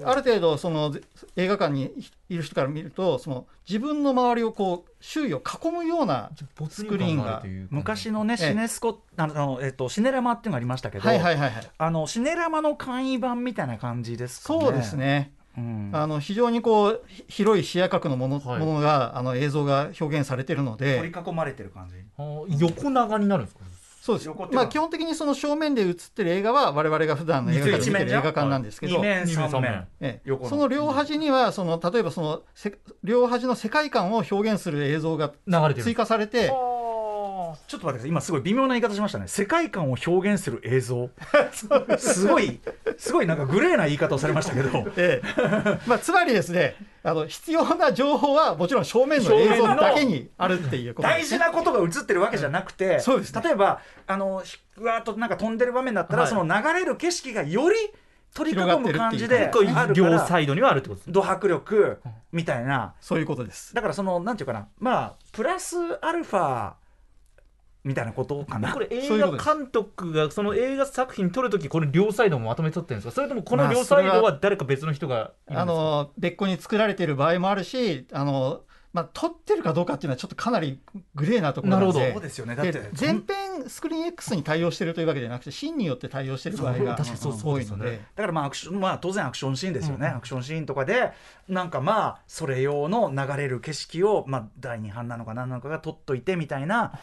[0.04, 0.96] ある程度その
[1.36, 1.94] 映画館に
[2.30, 6.32] いる人から見ると、その自分の周りをこう周囲を囲むような
[6.70, 7.44] スクリーンが。
[7.70, 11.72] 昔のね、ええシネスコあの、えっと、シネラマっていうのがありましたけど、はいはいはいはい。
[11.78, 14.60] あのシネラマの簡易版みたいな感じですかね。
[14.62, 14.96] そうです。
[14.96, 15.32] ね。
[15.58, 21.96] うん、あの非常にこうひ広い視野角のもの,、はいものがあの映像が表現されているの取りで、囲まれてる感じ。
[22.60, 23.64] 横長になるんですか
[24.06, 24.30] そうです。
[24.52, 29.36] まあ、基本的にその正面で映ってる映画は、我々が普段の映画館で見てる映画館なんですけど、二面二面。
[29.36, 29.72] 三面三面。
[29.72, 30.22] ええ。
[30.26, 30.50] 横の。
[30.52, 35.84] その両端にはその、例えばそのせ両端の世界観を表現する映像が流れてる。
[35.86, 36.54] 追加されて、
[37.68, 38.10] ちょっと待ってください。
[38.10, 39.28] 今すごい微妙な言い方しましたね。
[39.28, 41.10] 世界観を表現する映像。
[41.98, 42.60] すごい
[42.98, 44.86] すごいなんかグレーな言い方をされましたけど。
[44.98, 45.80] ええ。
[45.88, 51.40] まあ、つまりですねあの、必要な情報はもちろん正面の映像だけにあるっていうことですね。
[51.40, 53.42] 大事なことが映ってるわけじゃなくて、そうですね。
[53.44, 56.32] 例えばあのわーっとなんか飛んでる場面だったら、はい。
[56.32, 57.76] その流れる景色がより
[58.36, 59.50] 取り囲む感じで
[59.94, 61.14] 両サイドにはあるってことですね。
[61.14, 62.02] ド迫力
[62.34, 62.94] みたいな。
[63.00, 63.74] そういうことです。
[63.74, 64.68] だからそのなんていうかな。
[64.78, 66.74] まあプラスアルファ
[67.86, 68.74] みたいなことかな。
[68.74, 73.16] これ映画監督がその映画作品撮るときこれ両サイドもまとめ撮ってるんですか？
[73.16, 78.64] それともこの両サイドは誰か別の人があの別個に作られている場合もあるしあの、
[78.96, 80.80] まあ、撮ってるかどうかっていうのはちょっとかなり
[81.16, 82.14] グレーなところなので。
[82.14, 82.56] そうですよね。
[82.56, 88.00] だってで全編スクリーン X に対応してるというわけじゃなくてシーンによって対応してる場合が多いので。
[88.16, 91.12] だからまあアクションまあ当然アクションシーンですよね、アクションシーンとかで
[91.50, 96.94] なんかまあそれ用の流れる景色をまあ第二版なのか何なのかが撮っといてみたいな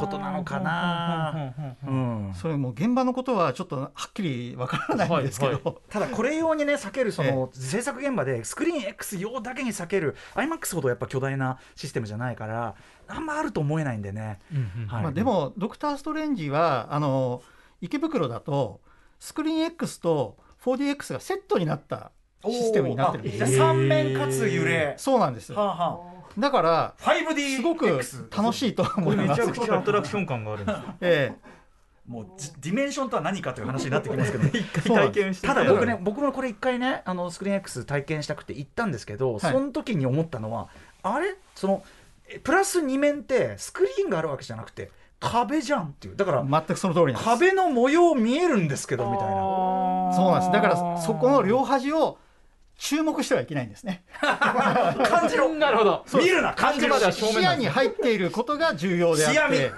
[0.00, 1.54] ことなのかな。
[1.86, 2.32] うん。
[2.34, 12.74] それも現場のことはちょっとはっきりわからないんですけど、はいはただこれ用にね避けるその制作現場でスクリーン X 用だけに避ける iMAX ほどやっぱ巨大なシステムじゃないから
[13.06, 14.38] あんまあると思えないんでね、
[14.88, 15.02] はい。
[15.02, 17.42] まあ、でもドクター・ストレンジはあの
[17.80, 18.80] 池袋だと
[19.18, 22.12] スクリーン X と 4DX がセットになった
[22.44, 29.40] システムになってるんですねあじゃあ三面かつ揺れ、そうなんですはあはだからあ、5D すごく楽しいとこ思います。
[29.40, 30.82] れめちゃくちゃアトラクション感があるんですよ。
[31.00, 31.32] え
[32.06, 39.40] もうじディメンションとは何かという話になってきますけど 一回体験してただ僕ね僕もこれ一回ねあのスクリーン X 体験したくて行ったんですけど、はい。
[39.40, 40.68] その時に思ったのは
[41.02, 41.34] あれ？
[41.54, 41.82] その
[42.28, 46.16] えプラス2面ってスクリーンがあるわけじゃなくて壁じゃんっていう。
[46.16, 47.24] だからえ全くその通りなんです。
[47.24, 49.34] 壁の模様見えるんですけどみたいな。
[50.14, 50.52] そうなんです。
[50.52, 52.18] だからそこの両端を
[52.76, 54.04] 注目してはいけないんですね。
[54.22, 55.48] 感じろ。
[55.58, 56.04] なるほど。
[56.14, 59.72] 見るな感じろまでは正面視野に入っていることが重要であって。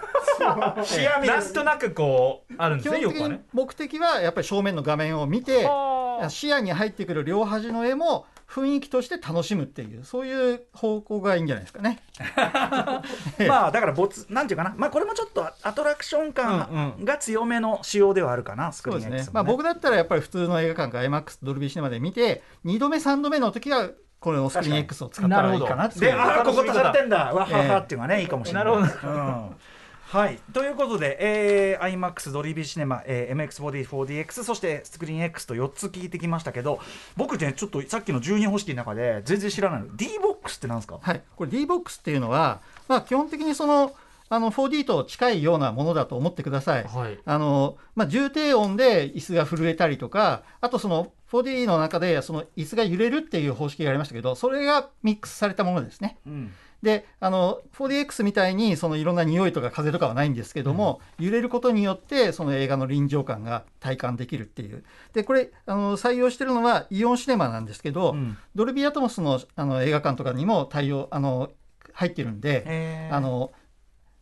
[0.85, 1.29] 視野見。
[1.29, 12.01] なんとなくこうあるんです基本的に目的はやっぱり正面の画面を見てはあ視野に入ってくる両端の絵も雰囲気として楽しむっていうそういう方向がいいんじゃないですかね。
[13.47, 14.75] まあだから没なんていうかな。
[14.77, 19.23] まあこれもちょっとアトラクション感が強めの仕様ではあるかなスクリーン X も、ね。
[19.23, 19.29] ね。
[19.33, 26.01] まあ、僕だったらやっぱり普通の映画館が IMAX ドルビーシネマで見て2度目3度目の時はこれのスクリーン X を使ったらいいかなっていう。
[26.01, 28.65] で、ああ、ここ楽しみ方足されてんだ、わははっていうのがね、いいかもしれない。
[28.65, 29.57] なるほうん
[30.11, 36.81] はい、ということで、えー、IMAX ドリービーシネマ、えー、MX4D4DX そしてスクリーン X と4つ聞いてきましたけど
[37.17, 39.97] 僕ねちょっとさっきの12方式の中で全然知らないの。
[39.97, 40.99] D ボックスってなんですか？
[41.01, 43.93] はい、これ D ボックスっていうのは、まあ、基本的にその
[44.31, 46.85] あの 4D と近いようなものだと思ってください。
[46.85, 47.19] はい。
[47.25, 56.17] あのまあ、重低音で椅子が震えたりとかあとその 4D の中でその椅子が揺れるっていう方式がありましたけどそれがミックスされたものですね。
[56.27, 56.53] うん。
[56.83, 64.85] であの 4DX みたいにそのいろんな匂いとか風とかはないんですけども、揺れることによってその映画の臨場感が体感できるっていう。
[65.13, 68.39] でこれあの採用してるのはイオンシネマなんですけど、うん。
[68.55, 71.51] ドルビーアトモスのあの映画館とかにも対応あの
[71.93, 73.53] 入ってるんで、あの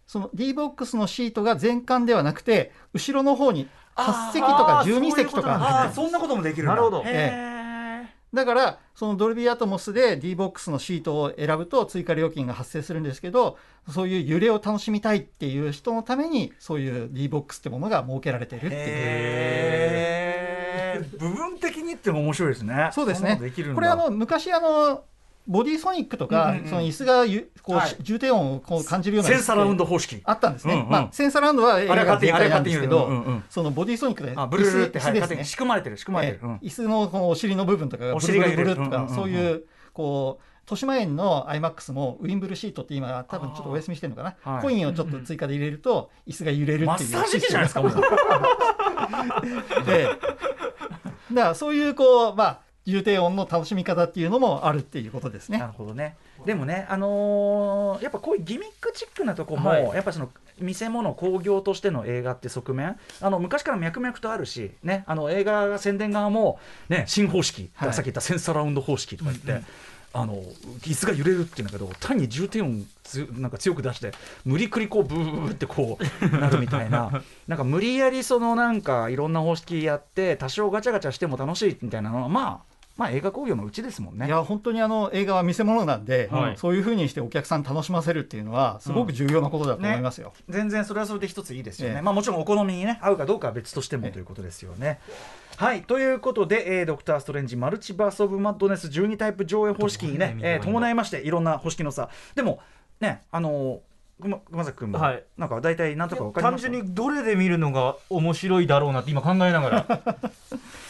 [0.08, 5.92] その D-BOX のシートが全館ではなくて後ろの方に8席とかあー12席とか。
[5.94, 6.72] そんなこともできるんだ。
[6.72, 7.02] なるほど。
[7.04, 7.58] へー
[8.34, 13.56] だからそのドルビーアトモスで D-BOX のシートを選ぶと追加料金が発生するんですけど
[13.90, 18.82] そういう揺れを楽しみたいっていう人のためにそういう D-BOX ってものが設けられているっていう。
[18.84, 21.18] へー。
[21.18, 22.90] 部分的にっても面白いですね。
[22.92, 23.40] そうですね。
[23.74, 25.04] これあの昔あの
[25.48, 26.68] ボディソニックとか、うんうんうん。
[26.68, 27.96] その椅子がゆこう、はい。
[28.00, 30.20] 重低音をこう感じるようなセンサーラウンド方式。
[30.24, 30.90] あったんですね、うんうん。
[30.90, 33.44] まあ、センサーラウンドは映画が全体なんですけど、あれ勝手にあれ勝手にうんうんうん。
[33.48, 36.52] そのボディソニックであブルルルって、はい、ね仕組まれてる仕組まれてる、うん。
[36.52, 38.68] ええ椅子のこのお尻の部分とかがおブルブ尻が揺れる。
[38.70, 44.62] ルブルとか、うんうんうんそういうこう豊島園の IMAX もウィンブルシートって今多分ちょっとお休みしてるのかな、はい。
[44.62, 47.82] コインをちょっと追加で入れると椅子が揺れるっていうマッサージ機じゃないですか
[49.86, 50.04] で
[51.32, 55.58] だからそういうこうまあ重低音の楽しみ方っていうのもあるっていうことですね。
[55.58, 56.16] なるほどね。
[56.46, 59.84] でもねあのーやっぱこういうギミックチックなとこも、はい。
[59.84, 69.66] やっぱその見せ物興行としての映画って側面あの昔から脈々とあるし、ね、あの映画宣伝側も、ね、新方式、はいさっき言ったセンサーラウンド方式とか言って。
[70.14, 70.42] あの
[70.80, 74.12] 椅子が揺れるっていうんだけど単に重低音つなんか強く出して
[74.44, 77.22] 無理くりこうブーブーってこう なるみたいな。
[77.46, 82.67] なんか無理やりそのなんかいろんな方式やって多少ガチャガチャしても楽しいみたいなのはまあ
[82.98, 84.26] まあ映画興行のうちですもんね。
[84.26, 86.56] いや本当にあの映画は見せ物なんで、はい。
[86.58, 90.34] そういうふうにしてお客さん楽しませるっていうのはすごく重要なことだと思いますよ。
[90.48, 94.98] 全然それはそれで一ついいですよね、ええまあもちろんお好みにね合うかどうかは別としてもええということですよね。
[95.56, 95.82] はい。
[95.84, 102.58] ということで、えードクター・ストレンジマルチバース・オブ・マッドネス12タイプ上映方式にね、えー伴いましていろんな方式のさでも
[103.00, 103.80] ねあの
[104.20, 105.22] 熊熊崎君も、はい。
[105.36, 106.64] なんか大体なんとか分かります？
[106.64, 110.16] 単純にどれで見るのが面白いだろうなって今考えながら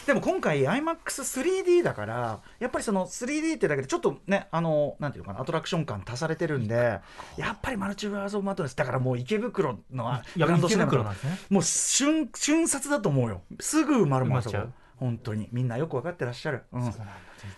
[0.05, 6.99] でも今回 iMAX3D だからやっぱりその 3D ってだけでちょっとねあのなんていうのかなアトラクション感足されてるんで
[7.37, 11.37] やっぱりマルチバース・オブ・マッドネスだからもう池袋のグランドシネマ池袋なんですね。
[11.49, 13.41] もう瞬瞬殺だと思うよ。
[13.59, 14.57] すぐ埋まるもんそこ
[14.97, 15.47] 本当に。
[15.51, 16.81] みんなよく分かってらっしゃる、うん。
[16.81, 16.93] はい、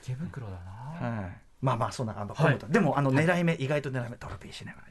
[0.04, 0.54] 池袋だ
[1.02, 1.30] な。
[1.62, 2.60] まあまあそんな感じ、はい。
[2.70, 4.82] でもあの狙い目意外と狙い目トロピーシネマ。
[4.82, 4.91] 意外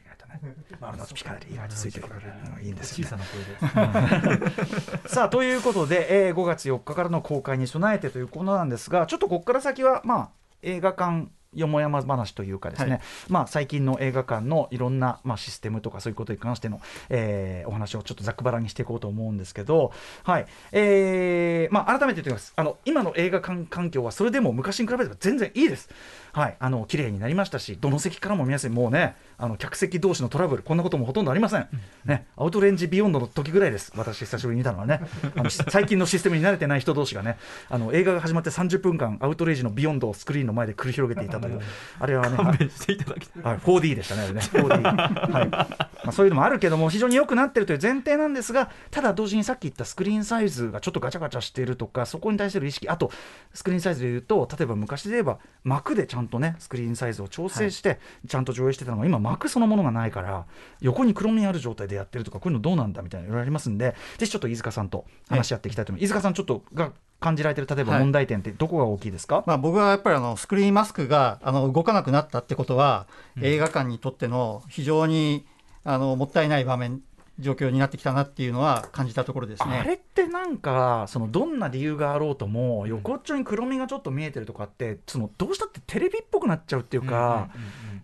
[0.79, 2.21] 丸の内ピカデリー意外とついてくれる
[2.63, 3.11] いいんですよね。
[3.11, 5.07] 小さな声で。
[5.07, 10.29] さあということで、えー5月4日からの公開に備えてということなんですがちょっとここから先はまあ
[10.61, 13.01] 映画館よもやま話というかですね、はい。
[13.27, 16.79] まあ、最近の映画館のいろんな、まあ、システムとかそういうことに関しての、
[17.09, 19.91] えーお話をちょっとざっくばらんにしていこうと思うんですけど、
[20.23, 20.45] はい。
[20.71, 22.53] えーまあ、改めて言っておきます。
[22.55, 25.89] あの今の映画館環境はそれでも昔に比べれば全然いいです。
[26.33, 31.67] はい、あの綺麗になりましたし、どの席からも皆さん、もうね、あの客席同士のトラブル、こんなこともほとんどありません。
[32.05, 35.01] ね、アウトレンジビヨンドの時ぐらいです、私、久しぶりに見たのはね、
[35.35, 37.37] あのし最近のシステムに慣れてない人同士がね、
[37.69, 41.59] あの映画が始まって30分間、アウトレイジのビヨンドをスクリーンの前で繰り広げていたという、
[41.99, 43.43] あれはね、勘弁していただきたい。
[43.43, 44.41] はい、4D でしたね、あれね。
[44.41, 45.49] 4D はい。
[45.49, 45.67] ま
[46.07, 53.11] あ、そういうのもあるけども、非常に良くなってるという前提なんですが、ただ同時にさっき言ったスクリーンサイズがちょっとガチャガチャしているとか、そこに対する意識、あと、
[53.53, 60.45] スクリーンサイズで言うと、例えば昔で言えば、幕でちゃんとね、スクリーンサイズを調整して、ちゃんと上映してたのが、今、幕そのものがないから、
[60.81, 66.09] 横に黒みある状態でやってるとか、こういうのどうなんだみたいな、いろいろありますんで、ぜひちょっと飯塚さんと話し合っていきたいと思います。
[66.09, 68.01] 飯塚さん、ちょっとが感じられてる、例えばはい。
[68.01, 73.07] 問題点って、どこが大きいですか、まあ、僕はやっぱりあのスクリーンマスクがあの動かなくなったってことは、
[73.41, 75.45] 映画館にとっての非常に
[75.83, 77.01] あのもったいない場面
[77.41, 79.79] 状況になってきたなっていうのは感じたところですね。
[79.79, 87.49] あれってなんかそのどんな理由があろうとも横っちょに黒みがちょっと見えてるとかってそのどうしたってテレビっぽくなっちゃうっていうか、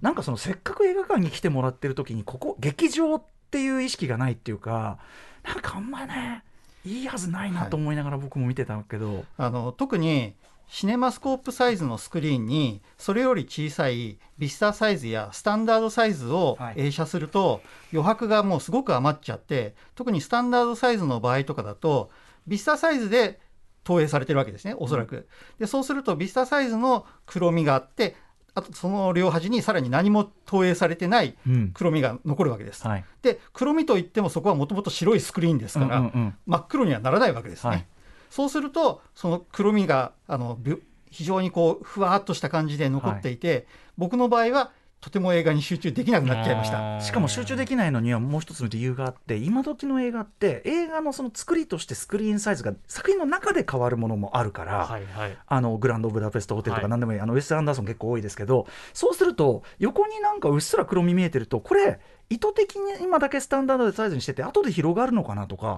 [0.01, 4.97] なんかそのせっかく映画館に来てもらってる時にここ劇場っていう意識がないっていうか
[5.45, 6.43] なんかあんまね
[6.85, 10.33] いいはずないなと思いながら僕も見てたけど、あの特に
[10.67, 17.61] シネマスコープサイズのスクリーンにそれより小さいビスタサイズやスタンダードサイズをはい映写すると
[17.93, 22.09] 余白がもうすごく余っちゃって特にスタンダードサイズの場合とかだと
[22.45, 23.39] ビスタサイズで
[23.83, 25.27] 投影されてるわけですねおそらく。
[25.57, 28.15] でそうするとビスタサイズの黒みがあって
[28.53, 32.85] あとその両端にさらに何も投影されてないうん黒みが残るわけです。
[32.85, 37.69] はいで黒みといってもそこはもともと白いスクリーンですから、うんうんうん真っ黒にはならないわけですね。
[37.69, 37.87] はい
[38.29, 43.65] そうするとその黒みがあのびゅ非常にこうふわっとした感じで残っていて、
[43.97, 46.99] 僕の場合はとても映画に集中できなくなっちゃいました。
[47.01, 55.37] しかも集中できないのにはもう一つの理由があって今時の映画って映画のその作りとしてスクリーンサイズが作品の中で変わるものもあるから、はいはい。
[55.45, 56.81] あのグランドブダペストホテルとはい。
[56.81, 61.99] か何でもいい、あのウェス・アンダーソン結構多いですけどそうすると横になんかうっすら黒み見えてるとこれ
[62.29, 65.77] 意図的に今だけスタンダードでサイズにしてて後で広がるのかなとか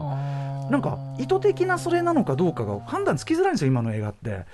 [0.72, 4.46] なんか意図的なそれなのかどうかが判断つきづらいんですよ今の映画って。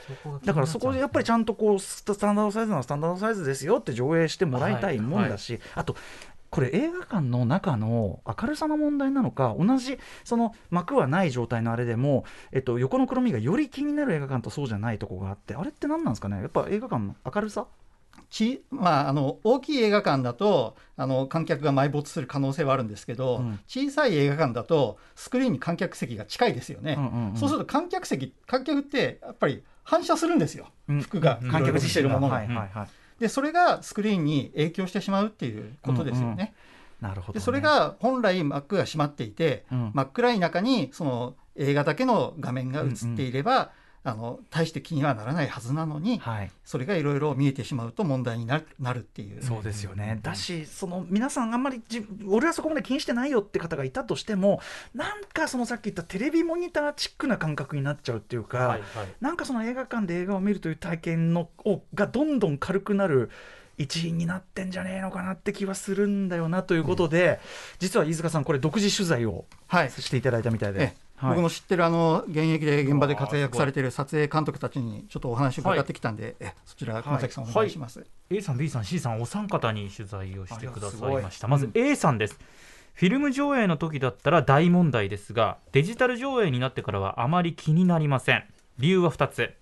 [0.43, 5.95] だからそこでやっぱりちゃんとこうスタンダードサイズならスタンダードサイズですよって上映してもらいたいもんだし、あと
[6.49, 12.23] これ映画館の中の明るさの問題なのか同じその幕はない状態のあれでも、
[12.53, 16.37] えっと、横の黒みがより気になる映画館とそうじゃないとこがあってあれって何なんですかね？
[16.37, 17.67] やっぱ映画館の明るさ？
[18.29, 23.59] ちまあ、あの大きい映画館だとあの観客が埋没する可能性はあるんですけど、うん。
[23.67, 27.37] 小さい映画館だとスクリーンに観客席が近いですよね、うんうんうん。
[27.37, 31.01] そうすると観客席観客ってやっぱり反射するんですよ、うん。
[31.01, 31.39] 服が。
[31.41, 31.51] うん。
[31.51, 32.87] 観客してるものが、はいはいはい。
[33.19, 36.53] でそれがスクリーンに影響してしまうっていうことですよね。
[37.01, 39.91] なるほど、ね、でそれが本来幕が閉まっていて、うん。
[39.93, 43.71] 真っ暗い中にその映画だけの画面が映っていれば、
[44.05, 46.51] あの大して気にはならないはずなのに、はい。
[46.63, 49.43] それがいろいろ見えてしまうと問題になるなるっていう。
[49.43, 54.61] そうですよね、だし、その皆さん、あんまりじ俺はそこまで気にしてないよって方がいたとしても、
[54.93, 59.07] なんかそのさっき言ったテレビモニターチックな感覚になっちゃうっていうか、はいはい。
[59.19, 63.31] なんかその映画館で映画を見るという体験のをがどんどん軽くなる
[63.77, 67.39] 一因になってんじゃねえのかなって気はするんだよなということで、
[67.79, 69.91] 実は飯塚さん、これ、独自取材をはい。
[69.91, 70.81] していただいたみたいで。
[70.81, 71.29] ええはい。
[71.31, 73.83] 僕の知ってるあの現役で現場で活躍されてい。
[73.83, 78.05] る撮影監督たちにちょっとお話を伺ってきたんで、えそちら熊崎さんお願いします。
[78.29, 81.47] A さん B さん C さんお三方に取材をしてくださいました。
[81.47, 82.39] ますず A さんです、
[82.93, 88.43] フィルム上映の時だったら大問題ですがデジタル上映になってからはあまり気になりません。
[88.77, 89.53] 理由は2つ。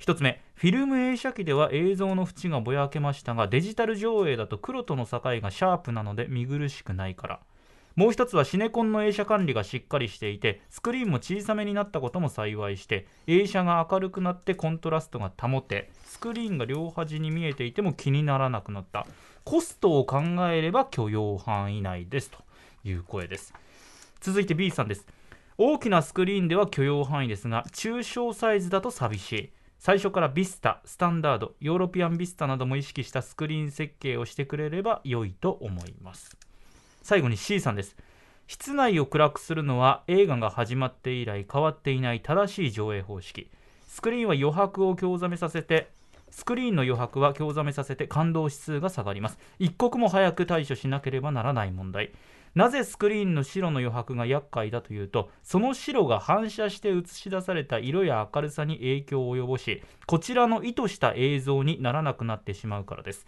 [0.00, 7.40] 1つ目フィルム映写機では映像の縁がぼやけましたがデジタル上映だと黒との境がシャープなので見苦しくないから
[7.96, 19.06] もう一つはシネコンの映写管理がしっかりしていてスクリーンも小さめになったことも幸いして映写が明るくなってコントラストが保てスクリーンが両端に見えていても気にならなくなった。
[19.44, 20.20] コストを考
[20.50, 22.30] えれば許容範囲内です。
[22.30, 22.38] と
[22.82, 23.52] いう声です。
[24.20, 25.06] 続いて B さんです。
[25.58, 29.52] 大きなスクリーンでは許容範囲ですが中小サイズだと寂しい。
[29.78, 36.36] 最初からビスタスタンダードヨーロピアンビスタなども意識したスクリーン設計をしてくれれば良いと思います。
[37.04, 37.96] 最後に C さんです。
[38.46, 43.50] 室内を暗くするのは映画が始まって以来変わっていない正しい上映方式。
[43.86, 45.90] スクリーンは余白を興ざめさせて
[46.30, 49.38] スクリーンの余白は興ざめさせて感動指数が下がります。
[49.58, 52.12] 一刻も早く対処しなければならない問題。
[52.54, 63.26] なぜスクリーンの白の余白が厄介だというとその白が反射して映し出された色や明るさに影響を及ぼしこちらの意図した映像にならなくなってしまうからです。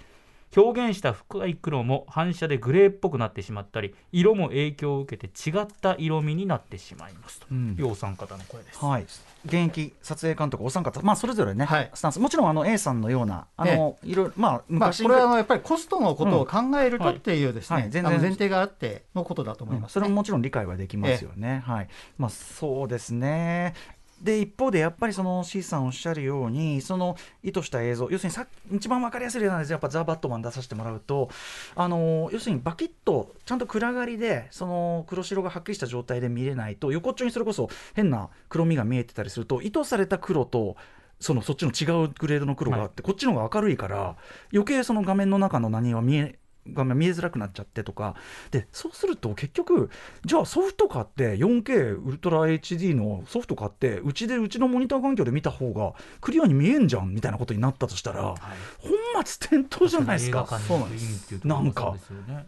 [0.54, 7.46] 表現した深い黒も反射でグレーっぽくなってしまったり色も影響を受けて違った色味になってしまいますと。
[7.50, 7.76] うん。
[7.78, 9.06] いうお三方の声です、はい、
[9.44, 11.90] 現役撮影監督お三方、まあ、それぞれね、はい。
[11.94, 12.20] スタンス。
[12.20, 17.82] もちろんあの A さんのようなあの、いろいろまあまあ、昔、これはあのやっぱりコストのことを考えるとっていうですね、はい。
[17.82, 17.90] はい。
[17.90, 18.20] 全然。
[18.20, 19.92] 前提があってのことだと思います、ね。
[19.94, 21.62] それももちろん理解はできますよね。
[21.66, 21.88] はい。
[22.18, 23.74] まあ、そうですね
[24.20, 31.28] で一方でやっぱりその C さんおっしゃるようにその意図した映像要するにさ一番わかりやすい例なんですやっぱザ・バットマン出させてもらうと。
[31.74, 40.76] あの要するにバキッとちゃんと暗がりでその黒白がはっきりした状態で見れないと横っちょにそれこそ変な黒みが見えてたりすると意図された黒と
[41.20, 44.16] そのそっちの違うグレードの黒があって、こっちの方が明るいから
[44.52, 46.38] 余計その画面の中の何は見え
[46.72, 48.14] 画面見えづらくなっちゃってとか。
[48.50, 49.90] でそうすると結局
[50.24, 58.34] じゃあソフト買って 4K ウルトラ HD のソフト買ってうちでうちのモニター環境で見た方がクリアに見えんじゃんみたいなことになったとしたら、
[58.78, 60.46] 本末転倒じゃないですか。
[60.66, 61.40] そうなんです。
[61.44, 61.94] なんか。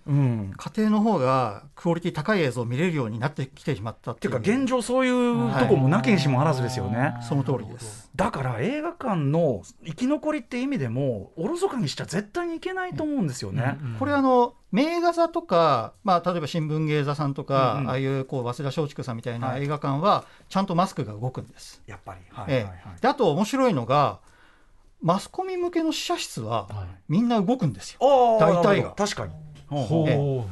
[0.07, 4.35] うん、家庭の方がクオリティ高い映像を見れるようになってきてしまったっってていう。
[4.35, 7.15] か現状そういうとこもなきにしもあらずですよね。
[7.27, 13.79] その通りですだから映画館の生き残りって意味でもおろそかにしちゃ絶対にいけないと思うんですよね。
[13.99, 17.91] これあの名画座とか、まあ、例えば新聞芸座さんとか、うんうん。
[17.91, 19.63] ああいうこう早稲田松竹さんみたいなはい。
[19.65, 21.83] 映画館はちゃんとマスクが動くんです。
[21.87, 22.65] やっぱり、はいええはい。
[22.65, 24.19] はいであと面白いのが
[25.01, 26.87] マスコミ向けの試写室ははい。
[27.09, 27.99] みんな動くんですよ。
[28.03, 28.91] あー大体が。
[28.93, 29.33] 確かに。
[29.69, 29.85] ほう。
[29.85, 30.45] ほほうう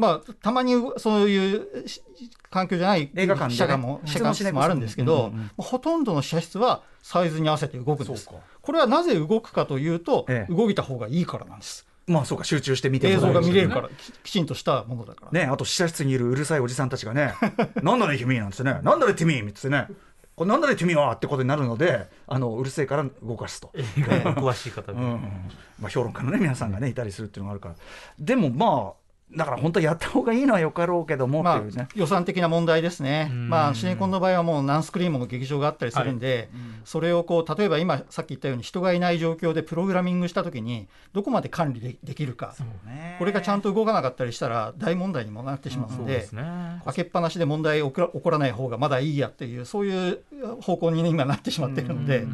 [0.00, 2.02] まあ、たまにそういうし
[2.48, 3.54] 環境じゃない映画館でね。
[3.54, 8.28] 試写館もあるんですけど、うんうんうんほとんどの試写室はサイズに合わせて動くんです。
[8.62, 10.52] これはなぜ動くかというと、ええ。
[10.52, 11.86] 動いた方がいいからなんです。
[12.06, 15.32] まあそうか集中して見ても映像が見れるらから、ききちんとしたものだから。
[15.32, 17.34] ね、あと試写室にいるうるさいおじさんたちがね
[17.82, 19.86] 「なんだね君」なんつってね「なんだね君」っつってね
[20.34, 23.70] 「これなんだね君は」ってことになるのであのうるせえから動かすと。
[23.74, 25.20] 詳しい方で、うん。
[25.78, 27.74] まあ、評論家のね皆さんがねいたりするっていうのがあるから。
[28.18, 29.00] でもまあ
[29.36, 33.48] だから本当はやった方がいいのはよかろうけどもまあっていうね、、予算的な問題ですね、うん。
[33.48, 36.50] まあ、シネコンの場合はもう何スクリーンも劇場があったりするんで、
[36.84, 42.54] それをこう例えば今、さっき言ったように人がいない状況でプログラミングしたときに、どこまで管理でできるか、
[43.18, 46.82] これがちゃんと動かなかったりしたら、大問題にもなってしまうのでそうです、ね。
[46.84, 50.20] 開けっぱなしで問題起こら起こらない方がまだいいやっていう、そういう
[50.60, 52.26] 方向に、ね、今なってしまってるので。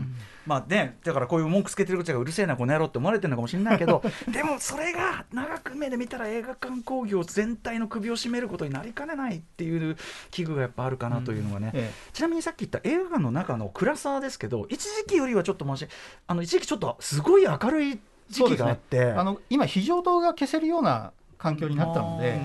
[0.46, 9.96] まあね、だからこういう文句つけてる口がうるせえなこの野郎って思われてるのかもしれないけど でもそれが長く目で見たら映画館興行全体の首を絞めることになりかねないっていう
[10.30, 15.88] 危惧がやっぱあるかなというのがね、えちなみにさっき言った映画館の中の暗さですけど一時期よりはちょっとマシ
[16.26, 17.98] あの一時期ちょっとすごい明るい
[18.30, 22.40] 時期があって、あの今、非常灯が消せるような環境になったので。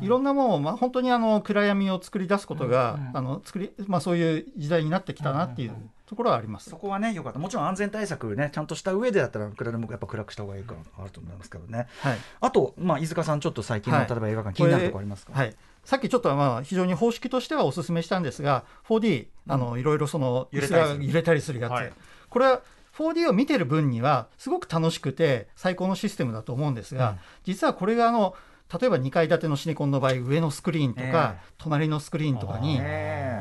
[0.00, 5.72] いろんなものを、まあ、本当にあの暗闇を作り出すことが、あの作りまあ、そういう時代になってきたなっていう
[6.08, 6.70] ところはあります。
[6.70, 7.38] そこはねよかった。
[7.38, 11.86] もちろん安全対策ねちゃんとした上でだったらいくらでもやっぱ暗くした方がいいかあると思いますけどね。
[12.00, 12.18] はい。
[12.40, 14.08] あと、まあ、飯塚さんちょっと最近の、はい。
[14.08, 15.54] 例えば映画館気になるところありますか、はい、
[15.84, 20.94] さっきちょっとまあ非常に方式としてはお勧めしたんですが 4D あのいろいろその揺れたりする。
[20.94, 21.92] 椅子が揺れたりするやつ、はい。
[22.30, 22.62] これは
[22.96, 28.34] 4D を見てる分にはすごく楽しくて最高のシステムだと思うんですが、実はこれがあの
[28.80, 32.82] 例えば2階建てのシネコンの場合上のスクリーンとか、え隣のスクリーンとかにええ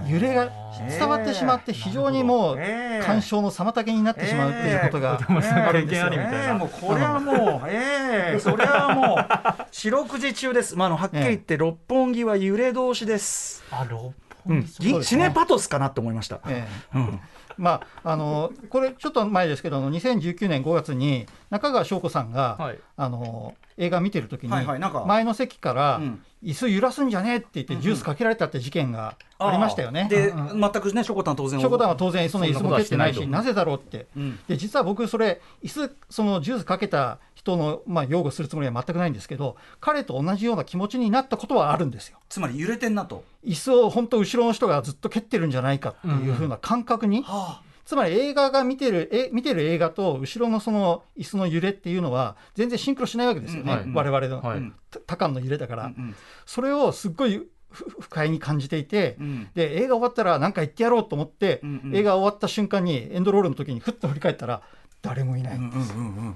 [0.07, 0.51] 揺れが
[0.89, 6.03] 伝わってしまって非常にもうええ鑑賞の妨げになってしまうっていうことがあるんで
[6.53, 14.13] もうこれはもう、 ええそれはもう、四六時中です、まあ、あのはっきり言って、六本木は揺れ通しです、あ六
[14.47, 14.61] うん。
[14.61, 16.39] 本木、ぎシネパトスかなと思いました。
[16.47, 16.97] ええ。
[16.97, 17.19] うん
[17.57, 22.79] まあ、あのこれちょっと前ですけどあの2019年5月に中川翔子さんが、はい。
[22.95, 26.23] あの映画見てる時に、前の席から、うん。
[26.43, 30.07] 椅子揺らすんじゃねえって言ってジュースかけられたって事件がありましたよね。
[30.07, 31.59] で、全くね、しょこたん当然。
[31.59, 34.39] 翔子さんは当然その椅子も蹴ってないしななぜだろうって、うん。
[34.47, 37.17] で実は僕それ椅子そのジュースかけた
[37.47, 42.17] 人の、まあ、擁護するつもりは全くないんですけど彼と同じような気持ちになったことはあるんですよ。
[42.29, 43.23] つまり揺れてんなと。
[43.45, 54.57] 椅子を本当後ろの人がずっと蹴ってるんじゃないかっていう風な感覚に、はつまり映画が見てるえ見てる映画と後ろのその椅子の揺れっていうのは全然シンクロしないわけですよね、うん我々の、はい。
[54.57, 54.75] うん。
[54.91, 55.87] た多感の揺れだから、あ。
[55.87, 56.15] うん。
[56.45, 59.49] それをすっごいふ不快に感じていて、うん。
[59.55, 61.95] で映画終わったら何か言ってやろうと思って、うんうん。
[61.95, 64.61] 映画終わった瞬間にエンドロールの時にふっと振り返ったら
[65.01, 65.81] 誰もいない、うんうんうんう
[66.29, 66.35] ん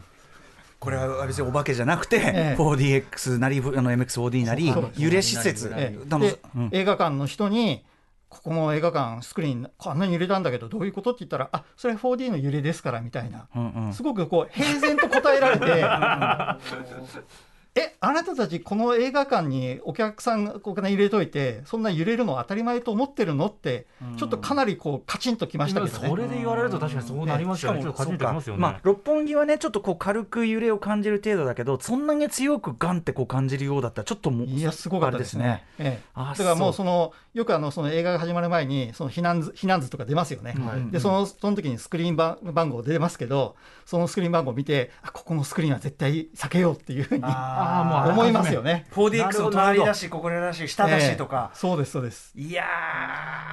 [0.81, 2.61] これは別にお化けじゃなくて、ええ。
[2.61, 5.71] 4DX なりあの MX4D なり揺れ施設。
[5.77, 6.69] ええ。
[6.71, 7.85] 映画館の人に
[8.29, 13.93] ここの映画館スクリーンあんなに揺れたんだけどどういうことって言ったらあそれ 4D の揺れですからみたいな、うんうん。
[13.93, 15.65] すごくこう平然と答えられて
[17.73, 26.09] えあなたたちこの映画館にお客さんお金入れといてそんな揺れるの当たり前と思ってるのってちょっとかなりこうカチンときましたけどね。
[26.09, 27.81] それで言われると確かにそうなりますよね。
[27.81, 28.61] ちょっと感じてきますよね。
[28.61, 35.63] まあ、六本木はねちょっとこう軽く揺れを感じる程度だけどそんなに強くガンってこう感じるようだったらちょっともういやすごかったですね。
[35.79, 40.55] ええ、あだからもうそそのよくあのその映画が始まる前にその避難図避難図とか出ますよね。
[40.57, 43.55] はいでそのその時にスクリーン番番号出ますけど
[43.85, 47.23] そのスクリーン番号を見てあここのスクリーンは絶対避けようっていうふうに
[47.61, 48.85] あーもう思いますよね。
[48.91, 51.51] 4DX の隣だしここだし下だしとか。
[51.53, 52.31] ええ、そうですそうです。
[52.35, 52.63] いや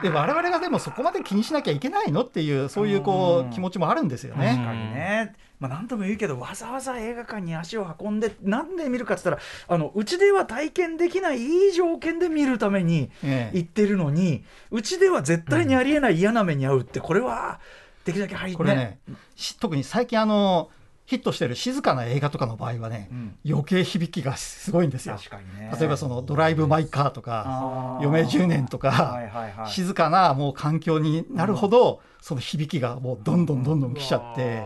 [0.01, 0.03] ー。
[0.03, 4.65] で我々がでもそこまで気にしなきゃいけないのっていうそういうこう気持ちもあるんですよ確ね。
[4.65, 9.39] かにね、まあ、何度も言うけどわざわざ映画館に足を運んでなんで見るかっつったら
[9.69, 13.59] あのうちでは体験できないいい条件で見るためにええ。
[13.59, 17.59] 行ってるのにうちでは絶対にありえない嫌な目に遭うってこれは
[18.05, 18.99] できるだけ入これね
[19.37, 20.71] し特に最近あの
[21.09, 23.35] ヒットしてる静かな映画とかの場合はね、うん。
[23.49, 25.17] 余計響きがすごいんですよ。
[25.17, 25.75] 確かにね。
[25.81, 29.71] 例えばそのドライブ・マイ・カーとか余命10年とか、はいはいはい。
[29.71, 34.63] 静かなもう環境になるほど、その響きがもうどんどんどんどん来ちゃって、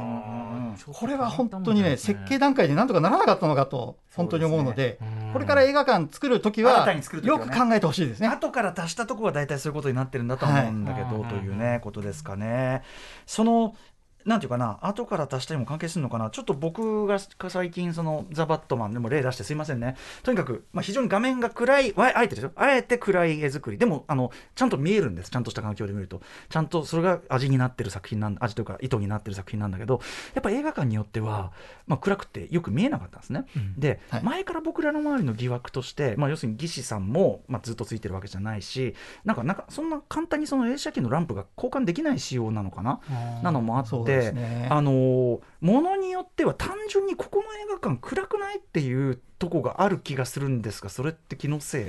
[0.93, 4.99] これは本当にね設計段階でなんとかならなかったのかと本当に思うので
[5.33, 8.27] これから映画館作る時は新たに作る時はよねく考えてほしいですね。
[8.27, 11.31] 後から足したとこは大体そういうことになってるんだと思うんだけど、はい。
[11.31, 12.83] というねことですかね。
[13.27, 13.77] その
[14.25, 16.31] なんていうかな後から足したにも関係するのかな。
[16.31, 19.97] ちょっと僕が最近そのザ・バットマンでも例出してすいませんね。
[20.23, 23.79] とにかく、まあ、非常に画面が暗いわあえてですよあえて暗い絵作り。
[23.79, 25.31] でもあのちゃんと見えるんです。
[25.31, 26.21] ちゃんとした環境で見ると。
[26.49, 30.01] ちゃんとそれが味になってる作品なん味というか意図になってる作品なんだけど
[30.35, 31.53] やっぱ映画館によっては、
[31.87, 33.47] まあ、暗くてよく見えなかったんですね、
[33.77, 34.23] で、はい。
[34.23, 38.95] 前から僕らの周りの疑惑として、まあ、要するに技師さんも、まあ、ずっとついてるわけじゃないし
[39.25, 43.01] なんかなんかそんな簡単にその映写機のランプが交換できない仕様なのかな？
[43.43, 44.69] なのもあって、ですね。
[44.71, 51.85] あのものによっては単純にここの映画館暗くないっていうとこがある気がするんですがそれって気のせい？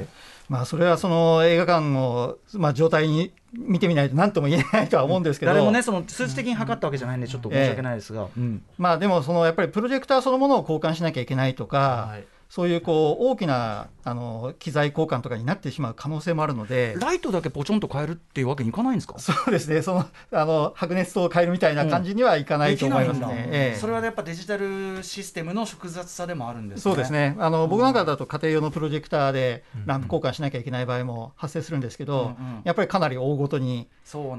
[0.50, 8.64] まあそれはその映画館の、まあ、状態に見てみないと何とも言えないとは思うんですけど、 誰もねその数値的に測ったわけじゃないんでちょっと申し訳ないですが、うん。
[8.78, 16.96] まあでもそのやっぱりプロジェクターそのものを交換しなきゃいけないとか、はいそういうこう大きなあの機材交換とかになってしまう可能性もあるので。
[17.00, 19.18] ライトだけポチョンと変えるっていうわけにいかないんですか？
[19.18, 23.76] そうですね、そのあの白熱灯を変えるみたいな感じにはいかないと思いますできないんええ。
[23.80, 26.82] それはやっぱデジタルシステムの複雑さでもあるんですね。
[26.84, 27.36] そうですね。
[27.40, 32.62] あの僕なんかだと家庭用のプロジェクターでランプ交換しなきゃいけない場合も発生するんですけど、うんうん。
[32.66, 33.88] やっぱりかなり大ごとに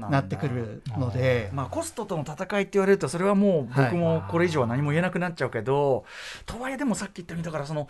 [0.09, 6.05] なってくるので、まあ、コストとの戦いって言われるとそれはもう僕もこれ以上は何も言えなくなっちゃうけど、
[6.45, 7.89] とはいえでもさっき言ったようにだからその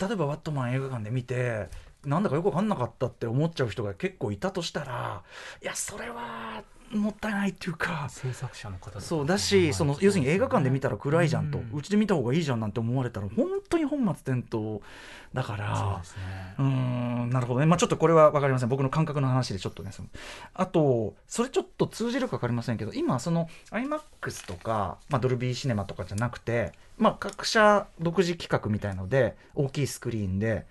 [0.00, 1.68] 例えば「バットマン」映画館で見て
[2.04, 5.22] なんだかよく分かんなかったって思っちゃう人が結構いたとしたら
[5.62, 6.62] いやそれは
[6.92, 8.08] もったいないっていうか。
[8.08, 14.84] 制作者の方そうだし、その要するに映画館で見たら暗いじゃんと、ううんちで見た方がいいじゃんなんて思われたら、本当に本末転倒
[15.34, 16.14] だから、そ
[16.58, 20.08] うんなるほどね、まあ、ちょっとこれは分かりません、僕の感覚の話でちょっとね、その
[20.54, 30.66] あと、それちょっと通じるか分かりませんけど、今、その iMAX とか、まあ、ドルビーシネマとかじゃなくて、まあ、各社独自企画みたいので、大きいスクリーンで、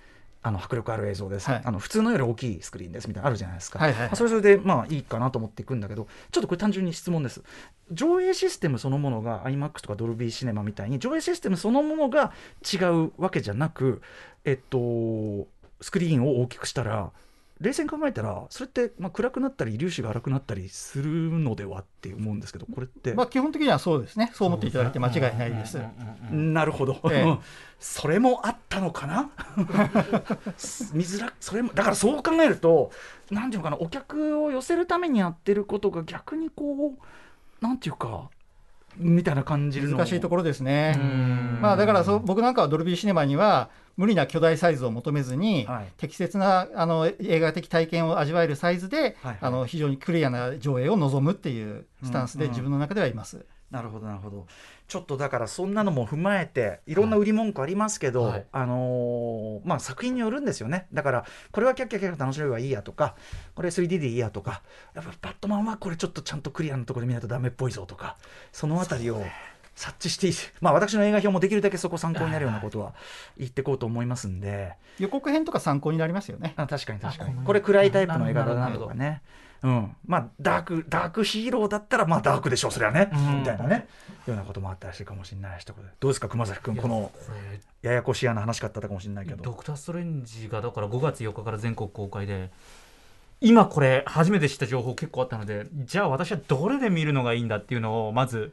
[0.47, 1.61] あの迫力ある映像です、はい。
[1.63, 4.07] あの普通のより大きいスクリーンですみたいなのあるじゃないですか、はいはいはい。
[4.09, 7.43] まあそれそれでまあいいかなと思っていくんだけどちょっとこれ単純に質問です。
[7.91, 12.33] 上映システムそのものが iMAX とかドルビーシネマみたいに上映システムそのものが
[12.73, 14.01] 違うわけじゃなく
[14.45, 15.47] えっと
[15.81, 17.11] スクリーンを大きくしたら
[17.59, 25.79] 冷静に考えたらそれってまあ暗くなったり粒子が荒くなったりするのではって思うんですけどこれって、まあ、基本的にはそうですね、そう思っていただいて間違いないです。
[26.31, 27.37] なるほど、ええ。
[27.79, 29.29] それもあったのかな？
[30.93, 32.91] 見づらそれもだからそう考えると
[33.31, 38.29] なんていうのかなお客を寄せるためにやってることが逆にこうなんていうか
[38.97, 40.93] みたいな感じ難しいところですね。
[40.93, 41.59] ん。
[41.61, 45.91] まあ、だからそう僕なんかはドルビーシネマには無理な巨大サイズを求めずに、はい。
[45.97, 49.37] 適切なあの映画的体験を味わえるサイズで、はいはい。
[49.41, 52.53] あの非常にクリアな上映を望むっていうスタンスでうんうん。
[52.53, 53.45] 自分の中ではいます。
[53.71, 54.47] なるほどなるほど。
[54.87, 58.45] ちょっとだからそんなのも踏まえていろんな売り文句ありますけど、はい。
[58.51, 60.87] あのーまあ作品によるんですよね。
[60.93, 63.15] だからこれはキャッキャキャッキャ楽しめばいいやとか
[63.55, 64.61] これ 3D でいいやとか
[64.93, 68.15] やっぱバットマンはこれちょっとちゃんとクリアなところで見ないとダメっぽいぞとか
[68.53, 69.21] そのあたりを
[69.78, 72.93] 察知していい まあ私の映画表もできるだけそこ参考になるようなことは
[73.38, 74.73] 言っていこうと思いますんで。
[74.99, 76.53] 予告編とか参考になりますよね。
[76.57, 77.39] あ確かに確かに。
[77.39, 79.21] あこれ暗いタイプの映画だなとかね。
[79.61, 79.95] うん。
[80.05, 83.39] まあダークダークヒーローだったらまあダークでしょうそれはね、うん。
[83.39, 83.88] みたいなね。
[84.25, 85.73] ようなこともあったりするかもしれないしど
[86.07, 87.11] うですか熊崎君この
[87.82, 89.43] ややこしいやな話しかったかもしれないけど。
[89.43, 92.49] ドクター・ストレンジがだから5月4日から全国公開で
[93.39, 98.51] 今これ初めて知った情報結構あったのでじゃあ私はどれで見るのがいいんだっていうのをまず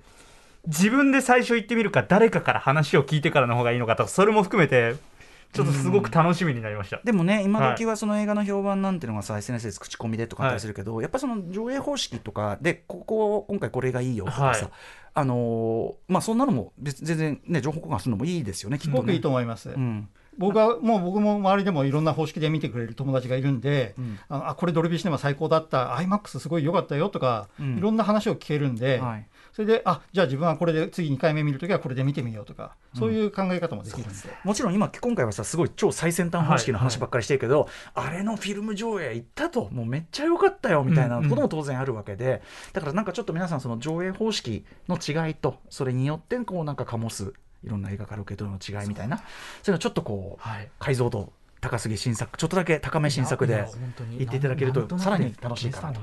[0.66, 4.96] 自分で最初行ってみるか誰かから話を聞いてからの方がいいのかとかそれも含めて
[5.54, 7.00] ちょっとすごく楽しみになりました。
[7.04, 14.70] でもね今時はその映画の評判なんていうのがさ、SNS で口コミでとかあったりするけど、やっぱその上映方式とかでここ今回これがいいよとかさ、はい。
[15.16, 18.96] あのーまあそんなのも別全然ね情報交換するのもいいですよねきっとね。
[18.96, 19.70] すごくいいと思います。
[19.70, 20.08] うん。
[20.36, 24.18] 僕はもう僕も周りでもいろんな方式で見てくれる友達がいるんで、ん。
[24.28, 25.94] あのあこれドルビーシネマ最高だった。
[25.98, 27.78] iMAX すごい良かったよとか、うん。
[27.78, 42.42] いろんな話を聞けるんで、はいそれであじゃあ自分はこれで次2回目見るときはこれで見てみようとかそういう考え方もできるんで、もちろん今今回はさすごい超最先端方式の話ばっかりしてるけど、あれのフィルム上映行ったともうめっちゃ良かったよみたいなことも当然あるわけで、
[42.72, 47.32] だからなんかちょっと皆さんその上映方式の違いとそれによってこうなんか醸す
[47.62, 49.28] いろんな映画から受け取るの違いみたいなそうい
[49.68, 53.66] うのちょっとこう、はい解像度高すぎ新作ちょっとだけ高め新作で
[54.18, 56.00] 言っていただけるとさらに楽しいかなと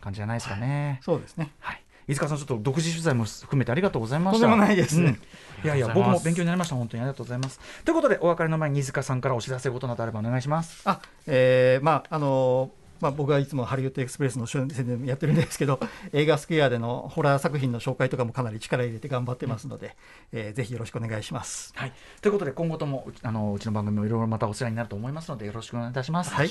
[0.00, 1.00] 感じじゃないですかね。
[1.02, 1.52] そうですね。
[1.58, 4.40] はい飯塚さん、ちょっと独自取材も含めてありがとうございました。
[4.40, 5.18] とんでもないですうん
[5.62, 6.74] いやいや、僕も勉強になりました。
[6.74, 7.60] 本当にありがとうございます。
[7.84, 10.82] ということで、お別れの前に飯塚さんからお知らせ事などあればお願いします。
[10.86, 12.70] あえーまああの
[13.00, 15.80] まあ、僕はいつもハリウッドエクスプレスの宣伝やってるんですけど
[16.12, 19.96] 映画スクエアでのホラー作品の紹介とかもかなり力入れて頑張ってますので、
[20.32, 21.72] えーぜひよろしくお願いします。
[21.76, 26.34] はい、ということで今後ともうあのうちの番組もいろいろまたお世話になると思いますのでよろしくお願いいたします。
[26.34, 26.50] はい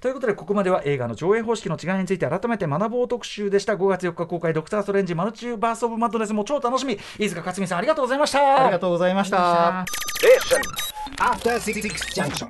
[0.00, 8.64] ということでここまでは映画の上映方式の違いについて改めて学ぼう特集でした5月4日公開「ドクター・ストレンジマルチバース・オブ・マッドネス」も超楽しみ飯塚克美さんありがとうございました。
[8.64, 9.84] ありがとうございました。
[10.20, 10.60] Station.
[11.18, 12.44] After Six Junction.